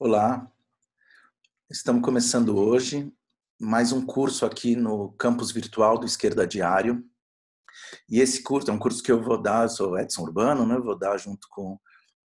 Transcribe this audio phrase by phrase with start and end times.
[0.00, 0.48] Olá,
[1.68, 3.12] estamos começando hoje
[3.60, 7.04] mais um curso aqui no campus virtual do Esquerda Diário.
[8.08, 10.78] E esse curso é um curso que eu vou dar, eu sou Edson Urbano, né?
[10.78, 11.76] vou dar junto com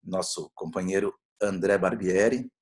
[0.04, 2.52] nosso companheiro André Barbieri.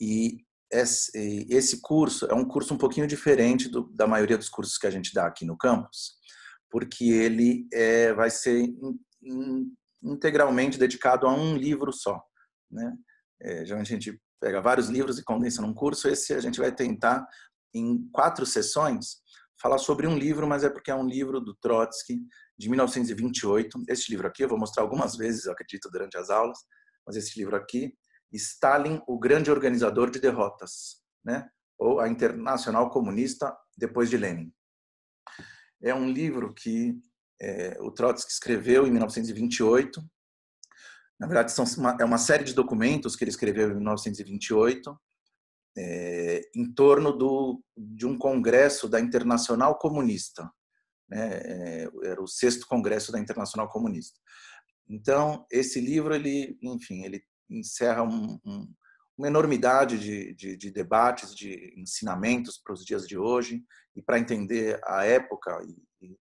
[0.00, 0.38] E
[0.72, 4.90] esse curso é um curso um pouquinho diferente do, da maioria dos cursos que a
[4.90, 6.14] gente dá aqui no campus,
[6.68, 9.72] porque ele é, vai ser in, in,
[10.02, 12.20] integralmente dedicado a um livro só.
[12.68, 12.92] Né?
[13.40, 16.08] É, geralmente a gente pega vários livros e condensa num curso.
[16.08, 17.26] Esse a gente vai tentar,
[17.74, 19.18] em quatro sessões,
[19.60, 22.20] falar sobre um livro, mas é porque é um livro do Trotsky,
[22.56, 23.84] de 1928.
[23.88, 26.58] Este livro aqui eu vou mostrar algumas vezes, eu acredito, durante as aulas,
[27.06, 27.92] mas esse livro aqui,
[28.32, 31.48] Stalin, o grande organizador de derrotas, né?
[31.78, 34.52] ou a Internacional Comunista depois de Lenin.
[35.80, 36.98] É um livro que
[37.40, 40.02] é, o Trotsky escreveu em 1928
[41.18, 44.98] na verdade, são uma, é uma série de documentos que ele escreveu em 1928,
[45.76, 50.50] é, em torno do, de um congresso da Internacional Comunista.
[51.08, 51.40] Né?
[51.42, 54.18] É, era o sexto congresso da Internacional Comunista.
[54.88, 58.72] Então, esse livro, ele, enfim, ele encerra um, um,
[59.16, 63.64] uma enormidade de, de, de, debates, de ensinamentos para os dias de hoje
[63.96, 66.16] e para entender a época e, e,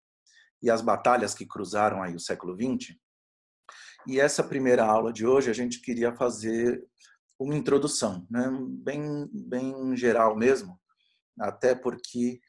[0.63, 2.95] e as batalhas que cruzaram aí o século XX.
[4.07, 6.81] E essa primeira aula de hoje a gente queria fazer
[7.37, 8.49] uma introdução, né?
[8.83, 10.79] bem, bem geral mesmo,
[11.39, 12.39] até porque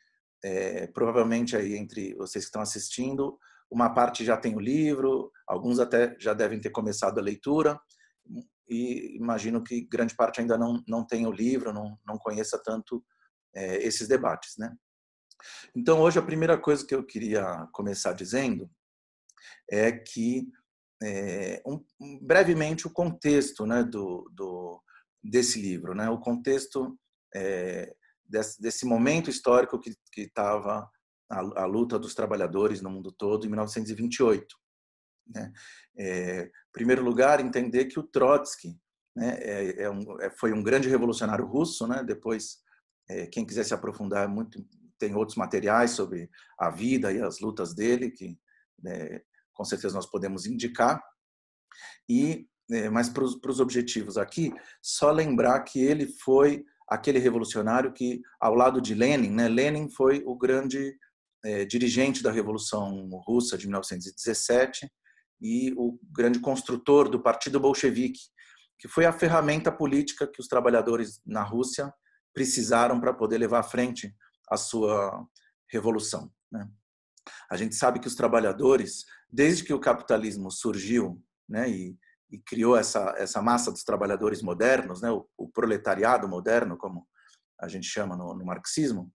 [0.43, 3.37] é, provavelmente aí entre vocês que estão assistindo,
[3.69, 7.79] uma parte já tem o livro, alguns até já devem ter começado a leitura,
[8.69, 13.05] e imagino que grande parte ainda não, não tem o livro, não, não conheça tanto
[13.55, 14.57] é, esses debates.
[14.59, 14.73] Né?
[15.75, 18.71] Então, hoje a primeira coisa que eu queria começar dizendo
[19.71, 20.47] é que
[21.03, 21.85] é, um,
[22.21, 24.83] brevemente o contexto né, do, do,
[25.23, 26.99] desse livro, né, o contexto
[27.35, 27.95] é,
[28.27, 30.89] desse, desse, momento histórico que estava
[31.31, 34.47] a, a, luta dos trabalhadores no mundo todo em 1928.
[35.29, 35.53] Né?
[35.97, 38.77] É, em primeiro lugar, entender que o Trotsky
[39.15, 42.03] né, é, é um, é, foi um grande revolucionário russo, né?
[42.05, 42.59] depois,
[43.33, 44.63] quem quiser se aprofundar muito,
[44.99, 48.39] tem outros materiais sobre a vida e as lutas dele, que
[48.83, 49.23] né,
[49.59, 51.03] com certeza nós podemos indicar.
[52.09, 54.53] E é, mas para os objetivos aqui,
[54.83, 60.23] só lembrar que ele foi aquele revolucionário que, ao lado de Lenin, né, Lenin foi
[60.27, 60.95] o grande
[61.45, 64.91] é, dirigente da Revolução Russa de 1917
[65.41, 68.21] e o grande construtor do Partido Bolchevique,
[68.79, 71.93] que foi a ferramenta política que os trabalhadores na Rússia
[72.35, 74.15] precisaram para poder levar à frente
[74.51, 75.27] a sua
[75.71, 76.31] revolução.
[76.51, 76.69] Né?
[77.51, 81.97] A gente sabe que os trabalhadores desde que o capitalismo surgiu né, e,
[82.31, 87.07] e criou essa, essa massa dos trabalhadores modernos, né, o, o proletariado moderno, como
[87.61, 89.13] a gente chama no, no, marxismo,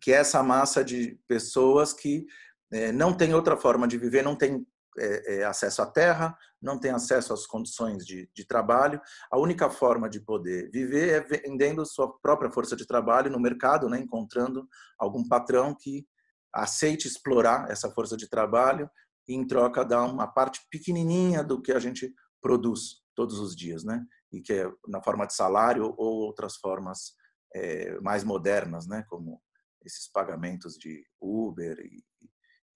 [0.00, 2.26] que é essa massa de pessoas que
[2.72, 4.66] é, não tem outra forma de viver, não tem
[4.98, 9.00] é, é, acesso à terra, não tem acesso às condições de, de, trabalho.
[9.30, 13.88] A única forma de poder viver é vendendo sua própria força de trabalho no mercado,
[13.88, 14.68] né, encontrando
[14.98, 16.06] algum patrão que
[16.52, 18.90] aceite explorar essa força de trabalho
[19.28, 23.84] e em troca dá uma parte pequenininha do que a gente produz todos os dias,
[23.84, 24.04] né?
[24.32, 27.14] E que é na forma de salário ou outras formas
[27.54, 29.04] é, mais modernas, né?
[29.08, 29.40] Como
[29.84, 32.02] esses pagamentos de Uber e,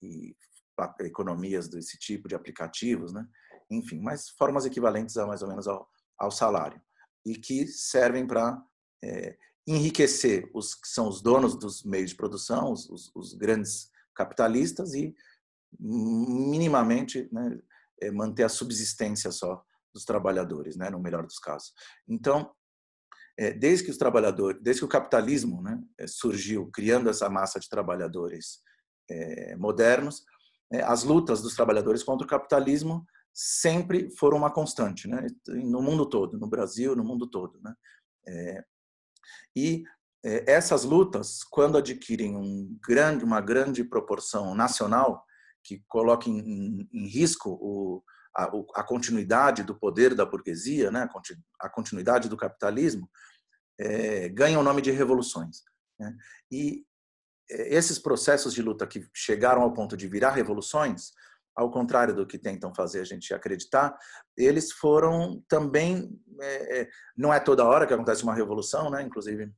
[0.02, 0.36] e
[1.00, 3.26] economias desse tipo de aplicativos, né?
[3.70, 5.88] Enfim, mas formas equivalentes a mais ou menos ao,
[6.18, 6.80] ao salário
[7.24, 8.62] e que servem para
[9.02, 14.94] é, enriquecer os que são os donos dos meios de produção, os, os, grandes capitalistas
[14.94, 15.14] e
[15.78, 17.58] minimamente né,
[18.00, 19.62] é manter a subsistência só
[19.92, 21.72] dos trabalhadores, né, no melhor dos casos.
[22.08, 22.54] Então,
[23.38, 27.58] é, desde que os trabalhadores, desde que o capitalismo né, é, surgiu, criando essa massa
[27.58, 28.60] de trabalhadores
[29.10, 30.24] é, modernos,
[30.84, 36.38] as lutas dos trabalhadores contra o capitalismo sempre foram uma constante, né, no mundo todo,
[36.38, 37.74] no Brasil, no mundo todo, né.
[38.28, 38.64] É,
[39.54, 39.84] e
[40.22, 45.24] essas lutas, quando adquirem um grande, uma grande proporção nacional,
[45.62, 48.02] que coloque em, em risco o,
[48.36, 48.44] a,
[48.74, 51.08] a, continuidade do poder da burguesia, né,
[51.60, 53.08] a continuidade do capitalismo,
[53.78, 55.62] é, ganham o nome de revoluções.
[55.98, 56.16] Né?
[56.50, 56.84] E
[57.50, 61.12] é, esses processos de luta que chegaram ao ponto de virar revoluções,
[61.56, 63.96] ao contrário do que tentam fazer a gente acreditar,
[64.36, 66.20] eles foram também.
[66.40, 69.02] É, é não é toda hora que acontece uma revolução, né?
[69.02, 69.50] inclusive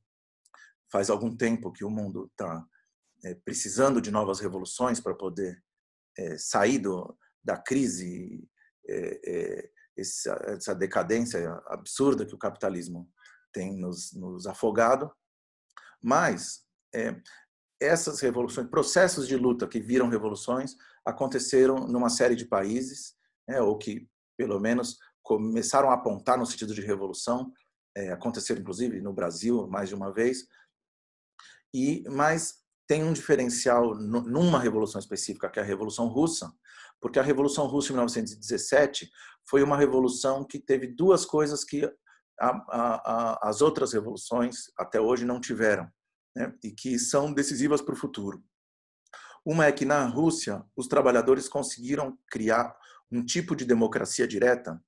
[0.89, 2.65] faz algum tempo que o mundo está
[3.25, 5.61] é, precisando de novas revoluções para poder
[6.17, 8.47] é, sair do, da crise,
[8.87, 13.07] é, essa, essa, decadência absurda que o capitalismo
[13.51, 15.11] tem nos, nos afogado.
[16.01, 16.63] Mas
[16.95, 17.21] é,
[17.79, 20.75] essas revoluções, processos de luta que viram revoluções,
[21.09, 23.13] aconteceram numa série de países,
[23.47, 24.07] né, ou que,
[24.37, 27.51] pelo menos, começaram a apontar no sentido de revolução,
[27.95, 30.45] é, aconteceram inclusive no Brasil mais de uma vez,
[31.73, 36.51] e mas tem um diferencial numa revolução específica, que é a Revolução Russa,
[36.99, 39.11] porque a Revolução Russa de 1917
[39.47, 41.85] foi uma revolução que teve duas coisas que
[42.39, 43.11] a, a,
[43.45, 45.87] a, as outras revoluções até hoje não tiveram,
[46.35, 46.51] né?
[46.63, 48.43] e que são decisivas para o futuro.
[49.45, 52.75] Uma é que na Rússia os trabalhadores conseguiram criar
[53.11, 54.81] um tipo de democracia direta,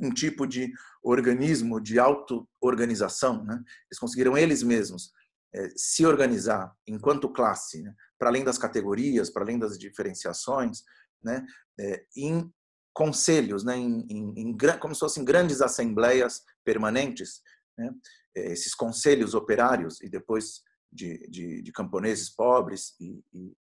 [0.00, 0.72] um tipo de
[1.02, 3.44] organismo de auto-organização.
[3.44, 3.62] Né?
[3.90, 5.10] Eles conseguiram eles mesmos
[5.54, 7.94] é, se organizar enquanto classe, né?
[8.18, 10.82] para além das categorias, para além das diferenciações,
[11.22, 11.44] né?
[11.78, 12.50] É, em
[12.94, 13.76] conselhos, né?
[13.76, 17.42] Em, em, em, como se fossem grandes assembleias permanentes,
[17.76, 17.92] né?
[18.36, 20.62] É, esses conselhos operários e depois
[20.92, 23.56] de, de, de camponeses pobres e, e,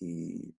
[0.00, 0.54] e,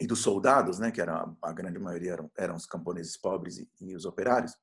[0.00, 0.90] e, dos soldados, né?
[0.90, 4.54] Que era a grande maioria eram, eram os camponeses pobres e, e os operários.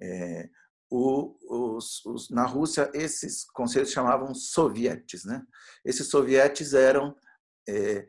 [0.00, 0.48] É,
[0.90, 1.36] o,
[1.76, 5.24] os, os, na Rússia, esses conselhos chamavam sovietes.
[5.24, 5.42] Né?
[5.84, 7.16] Esses sovietes eram
[7.68, 8.06] é,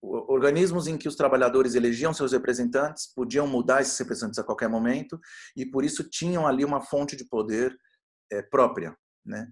[0.00, 5.20] organismos em que os trabalhadores elegiam seus representantes, podiam mudar esses representantes a qualquer momento,
[5.56, 7.76] e por isso tinham ali uma fonte de poder
[8.30, 8.96] é, própria.
[9.24, 9.50] Né?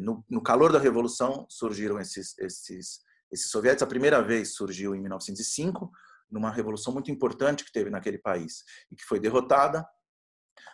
[0.00, 3.00] No, no, calor da Revolução surgiram esses, esses,
[3.32, 3.82] esses sovietes.
[3.82, 5.90] A primeira vez surgiu em 1905,
[6.30, 9.84] numa revolução muito importante que teve naquele país, e que foi derrotada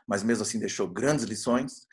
[0.06, 1.86] mas mesmo assim deixou grandes lições,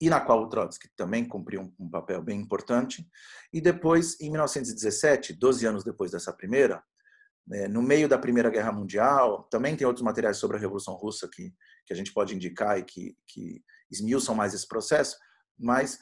[0.00, 3.08] e na qual o Trotsky também cumpriu um papel bem importante.
[3.52, 6.82] E depois, em 1917, 12 anos depois dessa primeira,
[7.46, 11.28] né, no meio da Primeira Guerra Mundial, também tem outros materiais sobre a Revolução Russa
[11.32, 11.54] que,
[11.86, 15.16] que a gente pode indicar e que, que esmiuçam mais esse processo,
[15.58, 15.98] mas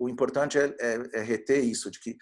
[0.00, 2.16] o importante é, é, é, reter isso, de que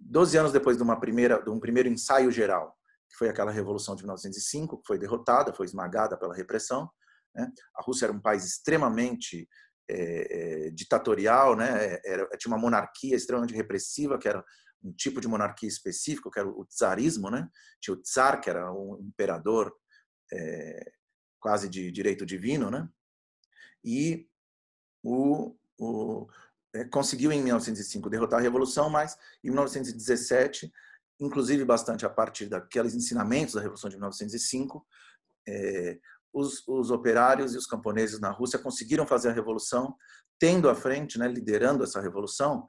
[0.00, 2.74] 12 anos depois de, uma primeira, de um primeiro ensaio geral,
[3.08, 6.90] que foi aquela Revolução de 1905, que foi derrotada, foi esmagada pela repressão,
[7.34, 7.50] né?
[7.76, 9.46] A Rússia era um país extremamente
[9.90, 11.98] é, é, ditatorial, né?
[12.04, 14.42] Era, tinha uma monarquia extremamente repressiva, que era
[14.82, 17.30] um tipo de monarquia específico, que era o czarismo.
[17.30, 17.48] Né?
[17.80, 19.74] Tinha o czar, que era um imperador
[20.32, 20.92] é,
[21.40, 22.70] quase de direito divino.
[22.70, 22.88] Né?
[23.84, 24.28] E
[25.02, 26.26] o, o
[26.90, 30.70] conseguiu em 1905 derrotar a revolução, mas em 1917,
[31.20, 34.86] inclusive bastante a partir daqueles ensinamentos da revolução de 1905,
[35.48, 35.98] é,
[36.32, 39.96] os, os, operários e os camponeses na Rússia conseguiram fazer a revolução,
[40.38, 42.66] tendo à frente, né, liderando essa revolução,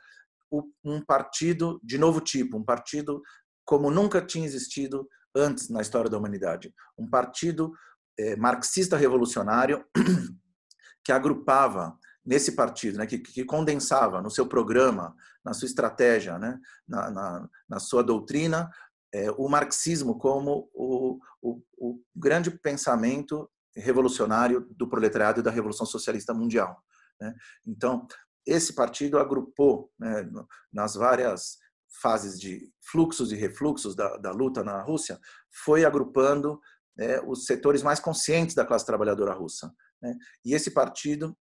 [0.84, 3.22] um partido de novo tipo, um partido
[3.64, 7.72] como nunca tinha existido antes na história da humanidade, um partido
[8.18, 9.86] é, marxista revolucionário
[11.06, 11.96] que agrupava
[12.30, 17.50] nesse partido, né, que, que, condensava no seu programa, na sua estratégia, né, na, na,
[17.68, 18.70] na sua doutrina,
[19.12, 25.88] é, o marxismo como o, o, o, grande pensamento revolucionário do proletariado e da Revolução
[25.88, 26.80] Socialista Mundial.
[27.20, 27.34] Né?
[27.66, 28.06] Então,
[28.46, 30.30] esse partido agrupou né,
[30.72, 31.58] nas várias
[32.00, 35.20] fases de fluxos e refluxos da, da luta na Rússia,
[35.66, 36.60] foi agrupando
[36.96, 39.74] né, os setores mais conscientes da classe trabalhadora russa.
[40.00, 40.16] Né?
[40.46, 41.36] E esse partido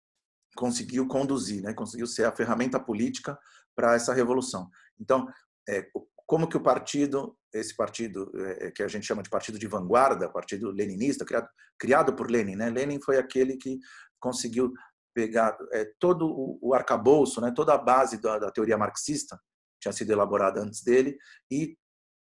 [0.57, 3.39] conseguiu conduzir, né, conseguiu ser a ferramenta política
[3.75, 4.69] para essa revolução.
[4.99, 5.29] Então,
[5.69, 5.87] é,
[6.27, 10.29] como que o partido, esse partido é, que a gente chama de partido de vanguarda,
[10.29, 12.71] partido leninista, criado, criado por Lenin, né?
[12.71, 13.79] Lenin foi aquele que
[14.19, 14.73] conseguiu
[15.15, 17.51] pegar é, todo o, arcabouço, né?
[17.51, 19.41] toda a base da, da teoria marxista,
[19.81, 21.17] tinha sido elaborada antes dele,
[21.51, 21.75] e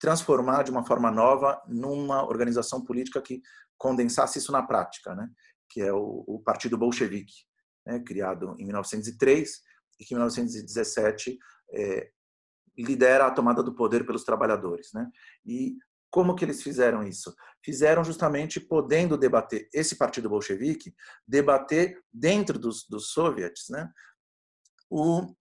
[0.00, 3.42] transformar de uma forma nova numa organização política que
[3.76, 5.28] condensasse isso na prática, né?
[5.68, 7.44] que é o, o Partido Bolchevique,
[7.88, 7.98] né?
[8.00, 9.62] criado em 1903
[9.98, 11.38] e que em 1917
[11.72, 12.10] é,
[12.76, 15.10] lidera a tomada do poder pelos trabalhadores, né?
[15.44, 15.76] E
[16.10, 17.34] como que eles fizeram isso?
[17.64, 20.94] Fizeram justamente podendo debater esse partido bolchevique,
[21.26, 23.90] debater dentro dos, dos soviets, né?
[24.88, 25.34] O,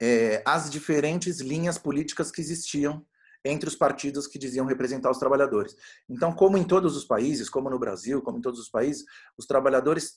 [0.00, 3.06] é, as diferentes linhas políticas que existiam
[3.44, 5.76] entre os partidos que diziam representar os trabalhadores.
[6.08, 9.04] Então, como em todos os países, como no Brasil, como em todos os países,
[9.38, 10.16] os trabalhadores,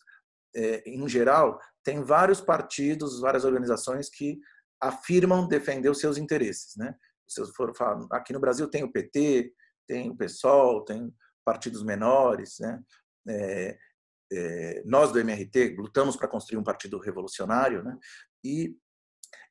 [0.85, 4.39] em geral, têm vários partidos, várias organizações que
[4.81, 6.75] afirmam defender os seus interesses.
[6.75, 6.95] Né?
[7.27, 9.53] Se for falar, aqui no Brasil tem o PT,
[9.87, 11.13] tem o PSOL, tem
[11.45, 12.57] partidos menores.
[12.59, 12.81] Né?
[13.27, 13.77] É,
[14.31, 17.83] é, nós do MRT lutamos para construir um partido revolucionário.
[17.83, 17.97] Né?
[18.43, 18.75] E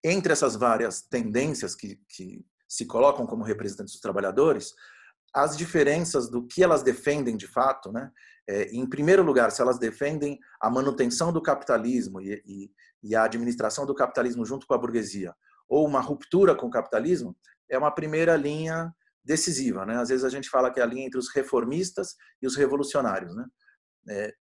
[0.04, 4.72] entre essas várias tendências que, que se colocam como representantes dos trabalhadores,
[5.34, 8.10] as diferenças do que elas defendem de fato, né?
[8.48, 12.70] É, em primeiro lugar, se elas defendem a manutenção do capitalismo e, e,
[13.02, 15.34] e, a administração do capitalismo junto com a burguesia,
[15.68, 17.36] ou uma ruptura com o capitalismo,
[17.68, 18.90] é uma primeira linha
[19.22, 19.84] decisiva.
[19.84, 19.96] Né?
[19.96, 23.36] Às vezes a gente fala que é a linha entre os reformistas e os revolucionários.
[23.36, 23.44] Né?
[24.08, 24.34] É,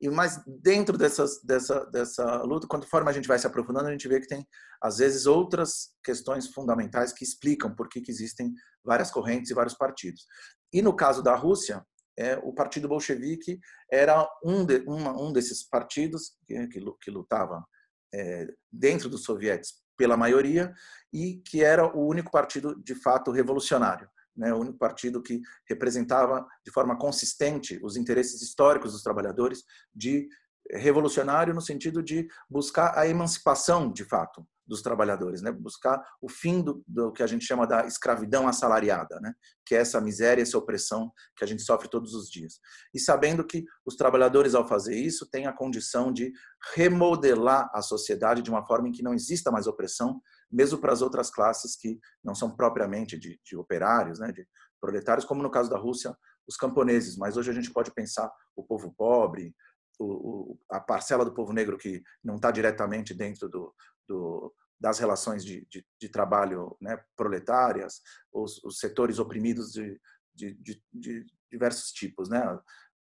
[0.00, 4.08] e mas dentro dessas, dessa, dessa luta, conforme a gente vai se aprofundando, a gente
[4.08, 4.46] vê que tem
[4.82, 8.52] às vezes outras questões fundamentais que explicam por que, que existem
[8.84, 10.26] várias correntes e vários partidos.
[10.72, 11.84] E no caso da Rússia,
[12.18, 13.58] é, o Partido Bolchevique
[13.90, 17.64] era um, de, uma, um desses partidos que, que, que lutava
[18.12, 20.72] é, dentro dos sovietes pela maioria
[21.12, 24.08] e que era o único partido de fato revolucionário
[24.40, 29.62] né, o único partido que representava de forma consistente os interesses históricos dos trabalhadores,
[29.94, 30.26] de
[30.72, 35.50] revolucionário no sentido de buscar a emancipação, de fato, dos trabalhadores, né?
[35.50, 39.34] buscar o fim do, do, que a gente chama da escravidão assalariada, né?
[39.66, 42.60] que é essa miséria, essa opressão que a gente sofre todos os dias.
[42.94, 46.32] E sabendo que os trabalhadores, ao fazer isso, têm a condição de
[46.76, 51.02] remodelar a sociedade de uma forma em que não exista mais opressão, mesmo para as
[51.02, 54.32] outras classes que não são propriamente de, de operários, né?
[54.32, 54.46] de
[54.80, 56.16] proletários, como no caso da Rússia,
[56.48, 57.16] os camponeses.
[57.16, 59.54] Mas hoje a gente pode pensar o povo pobre,
[59.98, 63.74] o, a parcela do povo negro que não está diretamente dentro do,
[64.08, 68.00] do, das relações de, de, de trabalho né, proletárias,
[68.32, 70.00] os, os, setores oprimidos de,
[70.34, 72.30] de diversos tipos.
[72.30, 72.42] Né?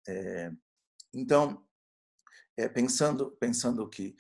[0.08, 0.52] É,
[1.14, 1.66] então,
[2.58, 4.16] é, pensando, pensando que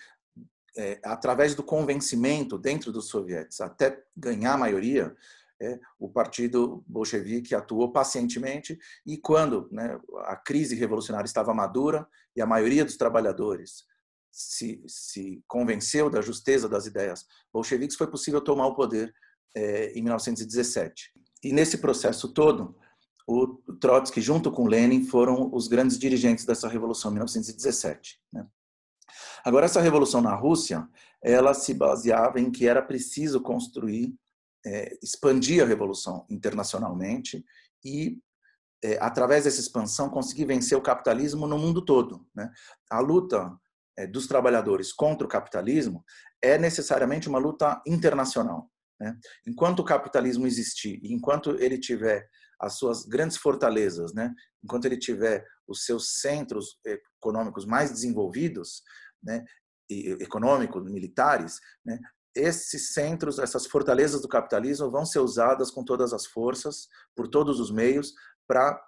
[0.77, 5.15] é, através do convencimento dentro dos sovietes até ganhar maioria,
[5.61, 12.05] é, o partido bolchevique atuou pacientemente e quando né, a crise revolucionária estava madura
[12.35, 13.85] e a maioria dos trabalhadores
[14.29, 19.13] se, se convenceu da justeza das ideias bolcheviques, foi possível tomar o poder
[19.55, 21.13] é, em 1917.
[21.41, 22.75] E nesse processo todo,
[23.25, 23.47] o
[23.79, 28.19] Trotsky, junto com Lenin, foram os grandes dirigentes dessa revolução em 1917.
[28.33, 28.45] Né?
[29.45, 30.87] Agora, essa revolução na Rússia,
[31.23, 34.13] ela se baseava em que era preciso construir
[34.65, 37.45] é, expandir a revolução internacionalmente
[37.83, 38.17] e,
[38.83, 42.27] é, através dessa expansão, conseguir vencer o capitalismo no mundo todo.
[42.35, 42.49] Né?
[42.89, 43.55] A luta
[43.95, 46.03] é, dos trabalhadores contra o capitalismo
[46.41, 48.69] é necessariamente uma luta internacional.
[48.99, 49.15] Né?
[49.45, 52.27] Enquanto o capitalismo existir, enquanto ele tiver
[52.59, 54.33] as suas grandes fortalezas, né?
[54.63, 56.79] enquanto ele tiver os seus centros
[57.19, 58.81] econômicos mais desenvolvidos,
[59.25, 59.43] né?
[59.89, 61.99] econômicos, militares, né?
[62.35, 67.59] esses centros, essas fortalezas do capitalismo vão ser usadas com todas as forças, por todos
[67.59, 68.13] os meios,
[68.47, 68.79] para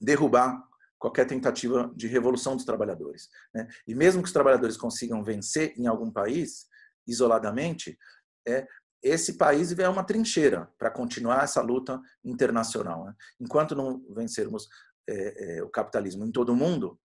[0.00, 0.62] derrubar
[0.98, 3.28] qualquer tentativa de revolução dos trabalhadores.
[3.54, 3.66] Né?
[3.86, 6.66] E mesmo que os trabalhadores consigam vencer em algum país,
[7.06, 7.98] isoladamente,
[8.46, 8.66] é,
[9.02, 13.06] esse país é uma trincheira para continuar essa luta internacional.
[13.06, 13.14] Né?
[13.40, 14.68] Enquanto não vencermos
[15.08, 16.98] é, é, o capitalismo em todo o mundo,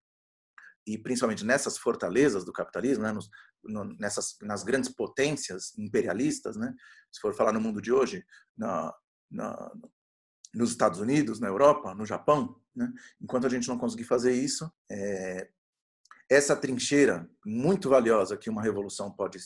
[0.88, 3.28] e principalmente nessas fortalezas do capitalismo, né, nos,
[3.62, 6.74] no, nessas nas grandes potências imperialistas, né,
[7.12, 8.24] se for falar no mundo de hoje,
[8.56, 8.92] na,
[9.30, 9.72] na,
[10.54, 12.90] nos Estados Unidos, na Europa, no Japão, né,
[13.20, 15.50] enquanto a gente não conseguir fazer isso, é,
[16.30, 19.38] essa trincheira muito valiosa que uma revolução pode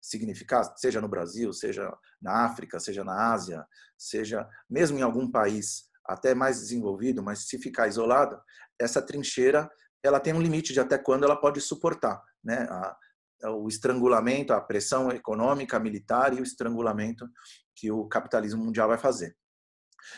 [0.00, 3.66] significar, seja no Brasil, seja na África, seja na Ásia,
[3.96, 8.42] seja mesmo em algum país até mais desenvolvido, mas se ficar isolada,
[8.78, 9.70] essa trincheira
[10.02, 12.66] ela tem um limite de até quando ela pode suportar, né?
[12.70, 12.96] A,
[13.50, 17.28] o estrangulamento, a pressão econômica, militar e o estrangulamento
[17.74, 19.36] que o capitalismo mundial vai fazer.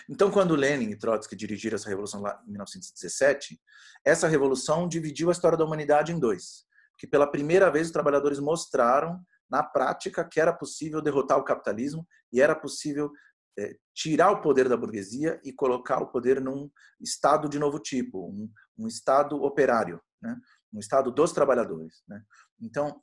[0.09, 3.61] Então, quando Lenin e Trotsky dirigiram essa revolução lá em 1917,
[4.05, 6.65] essa revolução dividiu a história da humanidade em dois.
[6.99, 9.21] Que pela primeira vez os trabalhadores mostraram
[9.51, 13.11] na prática que era possível derrotar o capitalismo e era possível
[13.59, 16.71] é, tirar o poder da burguesia e colocar o poder num
[17.01, 18.49] estado de novo tipo, um,
[18.81, 20.41] um estado operário, né?
[20.73, 22.03] um estado dos trabalhadores.
[22.09, 22.23] Né?
[22.61, 23.03] Então,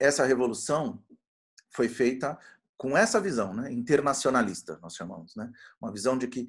[0.00, 1.04] essa revolução
[1.74, 2.38] foi feita
[2.76, 3.72] com essa visão né?
[3.72, 5.34] internacionalista, nós chamamos.
[5.36, 5.50] Né?
[5.80, 6.46] Uma visão de que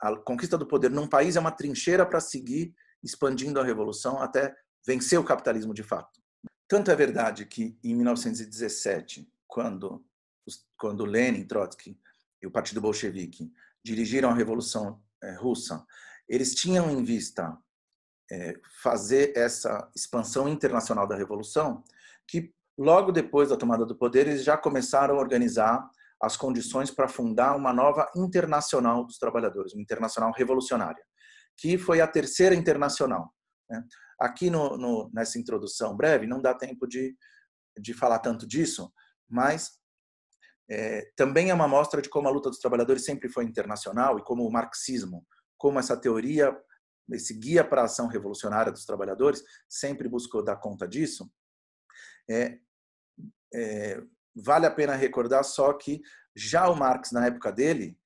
[0.00, 4.54] a conquista do poder num país é uma trincheira para seguir expandindo a revolução até
[4.86, 6.20] vencer o capitalismo de fato.
[6.68, 10.04] Tanto é verdade que em 1917, quando
[10.76, 11.98] quando Lenin, Trotsky
[12.40, 13.52] e o Partido Bolchevique
[13.84, 15.84] dirigiram a Revolução eh, Russa,
[16.28, 17.56] eles tinham em vista
[18.82, 21.82] fazer essa expansão internacional da Revolução,
[22.26, 25.88] que logo depois da tomada do poder eles já começaram a organizar
[26.20, 31.02] as condições para fundar uma nova internacional dos trabalhadores, uma internacional revolucionária,
[31.56, 33.32] que foi a terceira internacional.
[33.68, 33.84] Né?
[34.18, 37.14] Aqui no, no, nessa introdução breve não dá tempo de,
[37.78, 38.90] de falar tanto disso,
[39.28, 39.78] mas
[40.68, 44.24] é, também é uma mostra de como a luta dos trabalhadores sempre foi internacional e
[44.24, 45.24] como o marxismo
[45.58, 46.56] como essa teoria,
[47.10, 51.30] esse guia para a ação revolucionária dos trabalhadores, sempre buscou dar conta disso,
[52.28, 52.58] é,
[53.54, 54.02] é,
[54.34, 56.00] vale a pena recordar só que
[56.34, 57.98] já o Marx, na época dele,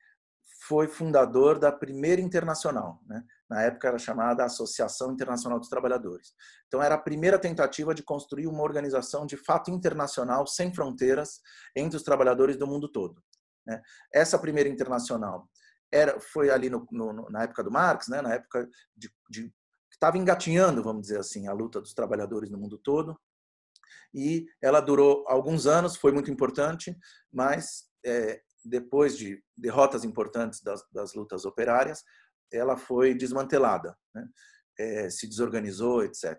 [0.68, 3.00] foi fundador da primeira internacional.
[3.06, 3.24] Né?
[3.48, 6.32] Na época era chamada Associação Internacional dos Trabalhadores.
[6.68, 11.40] Então era a primeira tentativa de construir uma organização de fato internacional, sem fronteiras,
[11.74, 13.20] entre os trabalhadores do mundo todo.
[13.66, 13.82] Né?
[14.12, 15.48] Essa primeira internacional
[15.92, 18.20] era, foi ali no, no, na época do Marx, né?
[18.22, 19.52] na época de, de
[19.92, 23.20] estava engatinhando, vamos dizer assim, a luta dos trabalhadores no mundo todo.
[24.14, 26.96] E ela durou alguns anos, foi muito importante,
[27.32, 32.02] mas é, depois de derrotas importantes das, das lutas operárias,
[32.52, 34.28] ela foi desmantelada, né?
[34.78, 36.38] é, se desorganizou, etc.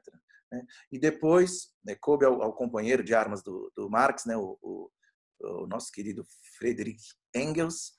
[0.51, 0.65] Né?
[0.91, 4.91] E depois né, coube ao, ao, companheiro de armas do, do Marx, né, o, o,
[5.39, 6.25] o, nosso querido
[6.57, 7.93] Friedrich Engels,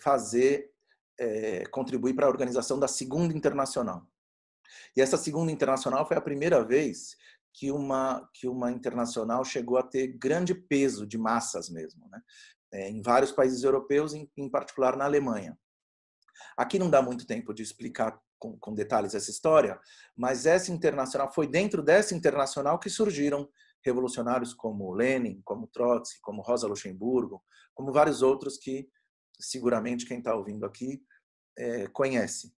[0.00, 0.70] fazer
[1.18, 4.06] é, contribuir para a organização da Segunda Internacional.
[4.96, 7.16] E essa Segunda Internacional foi a primeira vez
[7.52, 12.20] que uma que uma internacional chegou a ter grande peso de massas mesmo, né?
[12.72, 15.56] É, em vários países europeus, em, em, particular na Alemanha.
[16.56, 19.80] Aqui não dá muito tempo de explicar com, com, detalhes essa história,
[20.14, 23.48] mas essa internacional foi dentro dessa internacional que surgiram
[23.82, 27.42] revolucionários como Lenin, como Trotsky, como Rosa Luxemburgo,
[27.72, 28.88] como vários outros que
[29.38, 31.02] seguramente quem está ouvindo aqui
[31.56, 32.54] é, conhece.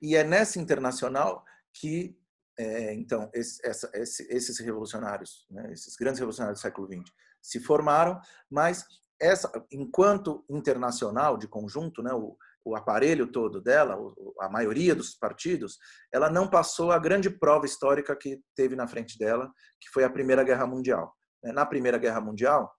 [0.00, 2.16] E é nessa internacional que
[2.56, 7.12] é, então esse, essa, esse, esses revolucionários, né, esses grandes revolucionários do século XX,
[7.42, 8.84] se formaram, mas
[9.20, 13.96] essa, enquanto internacional de conjunto, né, o, o aparelho todo dela,
[14.40, 15.78] a maioria dos partidos,
[16.12, 20.10] ela não passou a grande prova histórica que teve na frente dela, que foi a
[20.10, 21.14] Primeira Guerra Mundial.
[21.42, 22.72] Na Primeira Guerra Mundial,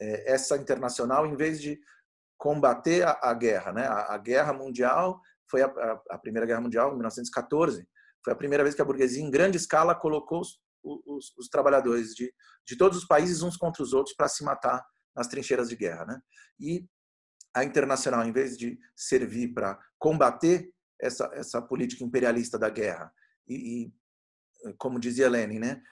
[0.00, 1.80] é, essa internacional, em vez de
[2.40, 5.66] combater a, guerra, né, a, Guerra Mundial foi a,
[6.10, 7.86] a Primeira Guerra Mundial, em 1914,
[8.24, 12.14] foi a primeira vez que a burguesia, em grande escala, colocou os, os, os trabalhadores
[12.14, 12.32] de,
[12.66, 14.82] de todos os países uns contra os outros para se matar
[15.14, 16.06] nas trincheiras de guerra.
[16.06, 16.20] Né?
[16.58, 16.88] E
[17.54, 23.12] a internacional, em vez de servir para combater essa, essa política imperialista da guerra
[23.46, 25.82] e, e como dizia Lenin, né,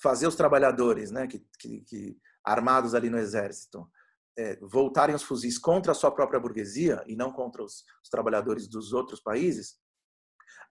[0.00, 3.90] fazer os trabalhadores, né, que, que, que armados ali no exército,
[4.38, 8.68] é, voltarem os fuzis contra a sua própria burguesia e não contra os, os trabalhadores
[8.68, 9.78] dos outros países,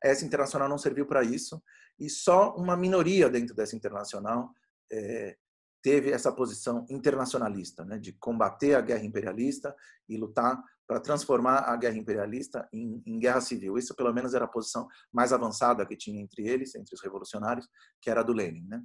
[0.04, 1.62] essa internacional não serviu para isso
[2.00, 4.54] e só uma minoria dentro dessa internacional
[4.91, 5.38] é,
[5.82, 9.76] teve essa posição internacionalista, né, de combater a guerra imperialista
[10.08, 13.78] e lutar para transformar a guerra imperialista em, em, guerra civil.
[13.78, 17.67] Isso, pelo menos, era a posição mais avançada que tinha entre eles, entre os revolucionários,
[18.02, 18.65] que era a do Lenin.
[18.67, 18.84] Né?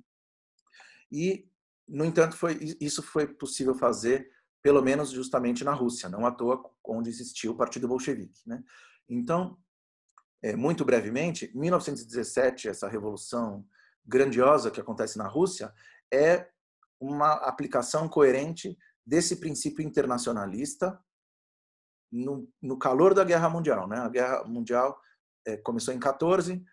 [1.10, 1.48] E,
[1.88, 4.28] no entanto, foi, isso foi possível fazer,
[4.64, 8.40] pelo menos, justamente na Rússia, não à toa onde existiu o Partido Bolchevique.
[8.46, 8.64] Né?
[9.06, 9.58] Então,
[10.42, 13.66] é, muito brevemente, 1917, essa revolução
[14.06, 15.70] grandiosa que acontece na Rússia,
[16.10, 16.48] é
[16.98, 18.74] uma aplicação coerente
[19.06, 20.98] desse princípio internacionalista
[22.10, 23.86] no, no calor da Guerra Mundial.
[23.86, 23.98] Né?
[23.98, 24.98] A Guerra Mundial
[25.46, 26.64] é, começou em 14,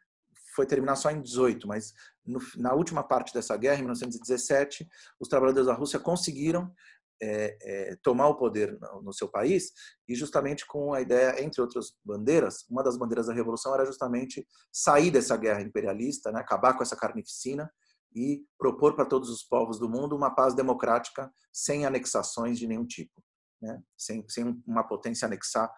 [0.56, 1.94] foi terminar só em 18, mas
[2.26, 4.88] no, na última parte dessa guerra, em 1917,
[5.20, 6.74] os trabalhadores da Rússia conseguiram
[7.22, 9.72] é, é, tomar o poder no seu país
[10.08, 14.46] e justamente com a ideia, entre outras bandeiras, uma das bandeiras da revolução era justamente
[14.72, 17.72] sair dessa guerra imperialista, né, acabar com essa carnificina
[18.14, 22.86] e propor para todos os povos do mundo uma paz democrática sem anexações de nenhum
[22.86, 23.24] tipo,
[23.62, 25.72] né, sem, sem uma potência anexar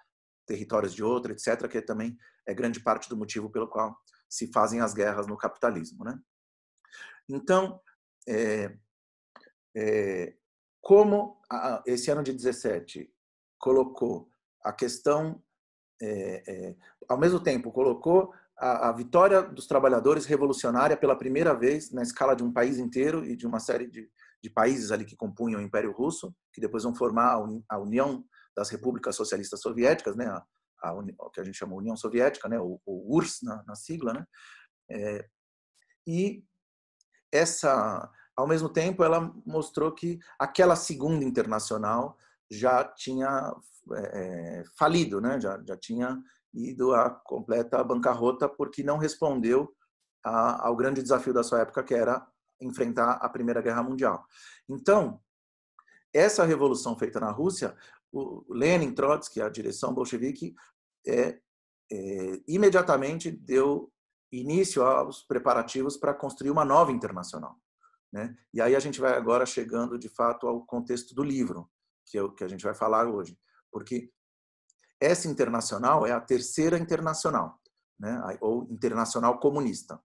[0.46, 3.96] territórios de outra, etc., que também é grande parte do motivo pelo qual
[4.30, 6.04] se fazem as guerras no capitalismo.
[6.04, 6.18] Né?
[7.30, 7.80] Então,
[8.28, 8.76] é,
[9.76, 10.36] é,
[10.84, 11.40] como
[11.88, 13.10] esse ano de 17
[13.58, 14.30] colocou
[14.62, 15.42] a questão,
[16.02, 16.76] é, é,
[17.08, 22.36] ao mesmo tempo, colocou a, a, vitória dos trabalhadores revolucionária pela primeira vez na escala
[22.36, 24.10] de um país inteiro e de uma série de,
[24.44, 28.22] de países ali que compunham o Império Russo, que depois vão formar a, União
[28.54, 30.26] das Repúblicas Socialistas Soviéticas, né?
[30.28, 30.46] a,
[30.84, 32.60] a, o que a gente chama União Soviética, né?
[32.60, 34.12] o, o URSS na, na sigla.
[34.12, 34.26] Né?
[34.92, 35.30] É,
[36.06, 36.44] e
[37.32, 42.18] essa ao mesmo tempo, ela mostrou que aquela segunda internacional
[42.50, 43.54] já tinha
[43.96, 45.40] é, falido, né?
[45.40, 46.22] já, já tinha
[46.54, 49.74] ido à completa bancarrota porque não respondeu
[50.24, 52.26] a, ao grande desafio da sua época, que era
[52.62, 54.26] enfrentar a Primeira Guerra Mundial.
[54.70, 55.20] Então,
[56.14, 57.76] essa revolução feita na Rússia,
[58.12, 60.56] o Lenin, Trotsky, a direção bolchevique,
[61.06, 61.40] é,
[61.92, 63.92] é, imediatamente deu
[64.32, 67.58] início aos preparativos para construir uma nova internacional.
[68.14, 68.38] Né?
[68.54, 71.68] E aí a gente vai agora chegando, de fato, ao contexto do livro,
[72.06, 73.36] que é o que a gente vai falar hoje.
[73.72, 74.12] Porque
[75.02, 77.60] Essa internacional é a terceira internacional,
[78.00, 78.22] né?
[78.40, 80.00] ou internacional comunista.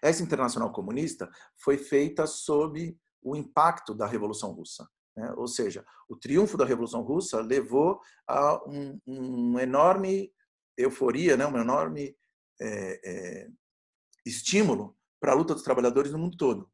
[0.00, 4.88] Essa internacional comunista foi feita sob o impacto da Revolução Russa.
[5.14, 5.32] Né?
[5.36, 10.32] Ou seja, o triunfo da Revolução Russa levou a um, um enorme
[10.78, 11.46] euforia, né?
[11.46, 12.16] um enorme
[12.58, 13.50] é, é,
[14.24, 16.71] estímulo para a luta dos trabalhadores no mundo todo.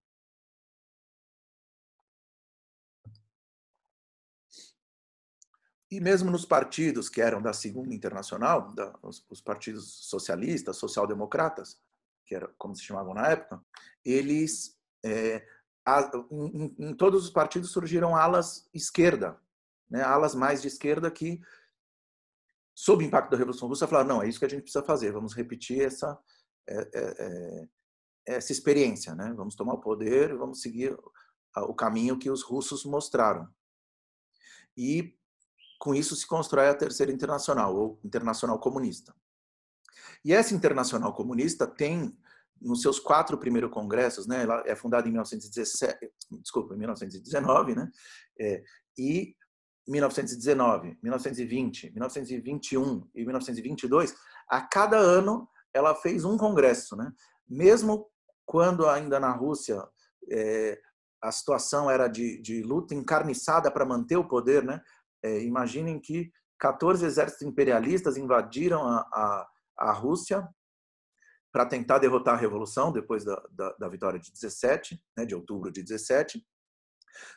[5.91, 11.81] E mesmo nos partidos que eram da Segunda Internacional, da, os, os, partidos socialistas, social-democratas,
[12.27, 13.63] que era como se chamavam na época,
[14.05, 15.47] eles é,
[15.87, 19.41] a, em, em, todos os partidos surgiram alas esquerda,
[19.89, 21.41] né, alas mais de esquerda que,
[22.75, 25.11] sob o impacto da Revolução Russa, falaram não, é isso que a gente precisa fazer,
[25.11, 26.19] vamos repetir essa
[26.69, 27.69] é, é, é
[28.29, 29.33] essa experiência, né?
[29.35, 30.95] Vamos tomar o poder, vamos seguir
[31.57, 33.49] o caminho que os russos mostraram.
[34.77, 35.18] E
[35.79, 39.15] com isso se constrói a terceira internacional, ou internacional comunista.
[40.25, 42.17] E essa internacional comunista tem
[42.61, 44.43] nos seus quatro primeiros congressos, né?
[44.43, 46.11] Ela é fundada em 1917,
[46.41, 47.91] desculpa, em 1919, né?
[48.39, 48.63] É,
[48.99, 49.37] e
[49.87, 54.15] 1919, 1920, 1921 e 1922,
[54.49, 57.13] a cada ano ela fez um congresso, né?
[57.49, 58.07] Mesmo
[58.45, 59.83] quando ainda na Rússia
[60.31, 60.81] é,
[61.23, 64.81] a situação era de, de luta encarniçada para manter o poder, né?
[65.23, 70.49] É, imaginem que 14 exércitos imperialistas invadiram a, a, a Rússia
[71.53, 75.73] para tentar derrotar a revolução depois da, da, da vitória de 17, né, de outubro
[75.73, 76.45] de 17,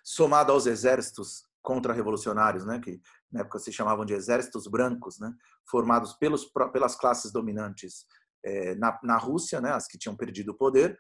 [0.04, 3.00] somado aos exércitos contra-revolucionários, né, que
[3.32, 5.34] na época se chamavam de exércitos brancos, né,
[5.70, 8.06] formados pelos, pelas classes dominantes
[8.44, 11.00] é, na, na Rússia, né, as que tinham perdido o poder,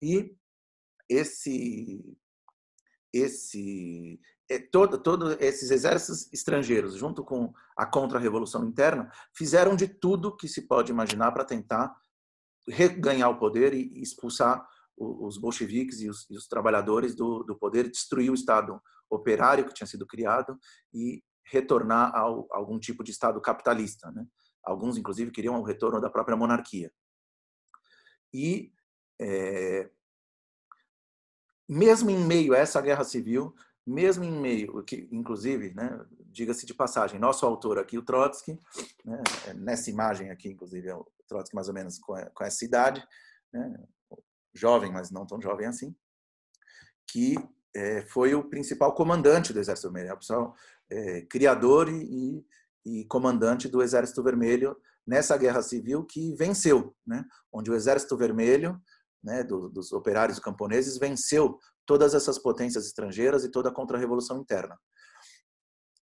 [0.00, 0.34] e
[1.08, 2.16] esse
[3.12, 10.36] esse é, todo, todo esses exércitos estrangeiros, junto com a contra-revolução interna, fizeram de tudo
[10.36, 11.94] que se pode imaginar para tentar
[12.68, 17.90] reganhar o poder e expulsar os bolcheviques e os, e os trabalhadores do, do, poder,
[17.90, 18.80] destruir o Estado
[19.10, 20.58] operário que tinha sido criado
[20.92, 24.10] e retornar a algum tipo de Estado capitalista.
[24.10, 24.26] Né?
[24.64, 26.90] Alguns, inclusive, queriam o retorno da própria monarquia.
[28.32, 28.72] E
[29.20, 29.90] é,
[31.68, 33.54] mesmo em meio a essa guerra civil,
[33.86, 38.60] mesmo em meio, que inclusive, né, diga-se de passagem, nosso autor aqui, o Trotsky,
[39.04, 39.22] né,
[39.54, 43.06] nessa imagem aqui, inclusive, é o Trotsky mais ou menos com, essa idade,
[43.52, 43.78] né,
[44.52, 45.94] jovem, mas não tão jovem assim,
[47.06, 47.36] que
[47.74, 50.56] é, foi o principal comandante do Exército Vermelho, é o pessoal
[50.90, 52.44] é, criador e,
[52.84, 57.24] e comandante do Exército Vermelho nessa guerra civil que venceu, né?
[57.52, 58.80] onde o Exército Vermelho,
[59.26, 64.78] né, do, dos operários camponeses, venceu todas essas potências estrangeiras e toda a contra-revolução interna.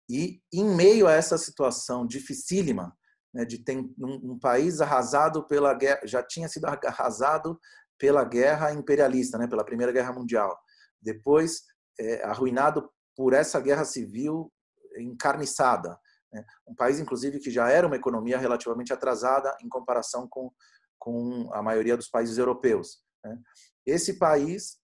[0.08, 2.96] E em meio a essa situação dificílima,
[3.32, 7.60] né, de ter um, um, país arrasado pela guerra, já tinha sido arrasado
[7.98, 10.58] pela guerra imperialista, né, pela Primeira Guerra Mundial,
[11.00, 11.62] depois
[12.00, 14.50] é, arruinado por essa guerra civil
[14.98, 15.96] encarniçada,
[16.32, 16.44] né?
[16.66, 20.50] Um país, inclusive, que já era uma economia relativamente atrasada em comparação com,
[20.98, 23.02] com a maioria dos países europeus.
[23.24, 23.38] Né?
[23.86, 24.78] Esse país,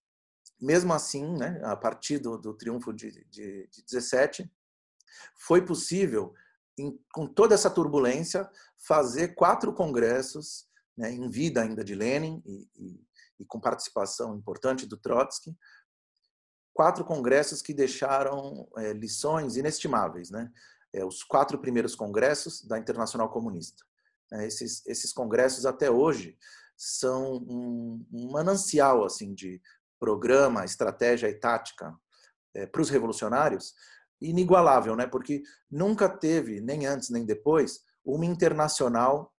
[0.59, 4.51] mesmo assim, né, a partir do, do triunfo de, de, de 17,
[5.35, 6.33] foi possível,
[6.77, 12.69] em, com toda essa turbulência, fazer quatro congressos, né, em vida ainda de Lenin e,
[12.75, 13.07] e,
[13.39, 15.55] e com participação importante do Trotsky,
[16.73, 20.51] quatro congressos que deixaram é, lições inestimáveis, né?
[20.93, 23.83] é, os quatro primeiros congressos da Internacional Comunista.
[24.33, 26.37] É, esses, esses congressos até hoje
[26.77, 29.59] são um, um manancial assim de
[29.99, 31.93] programa, estratégia e tática
[32.55, 33.73] é, para os revolucionários
[34.21, 35.07] inigualável, né?
[35.07, 39.33] Porque nunca teve, nem antes nem depois, uma internacional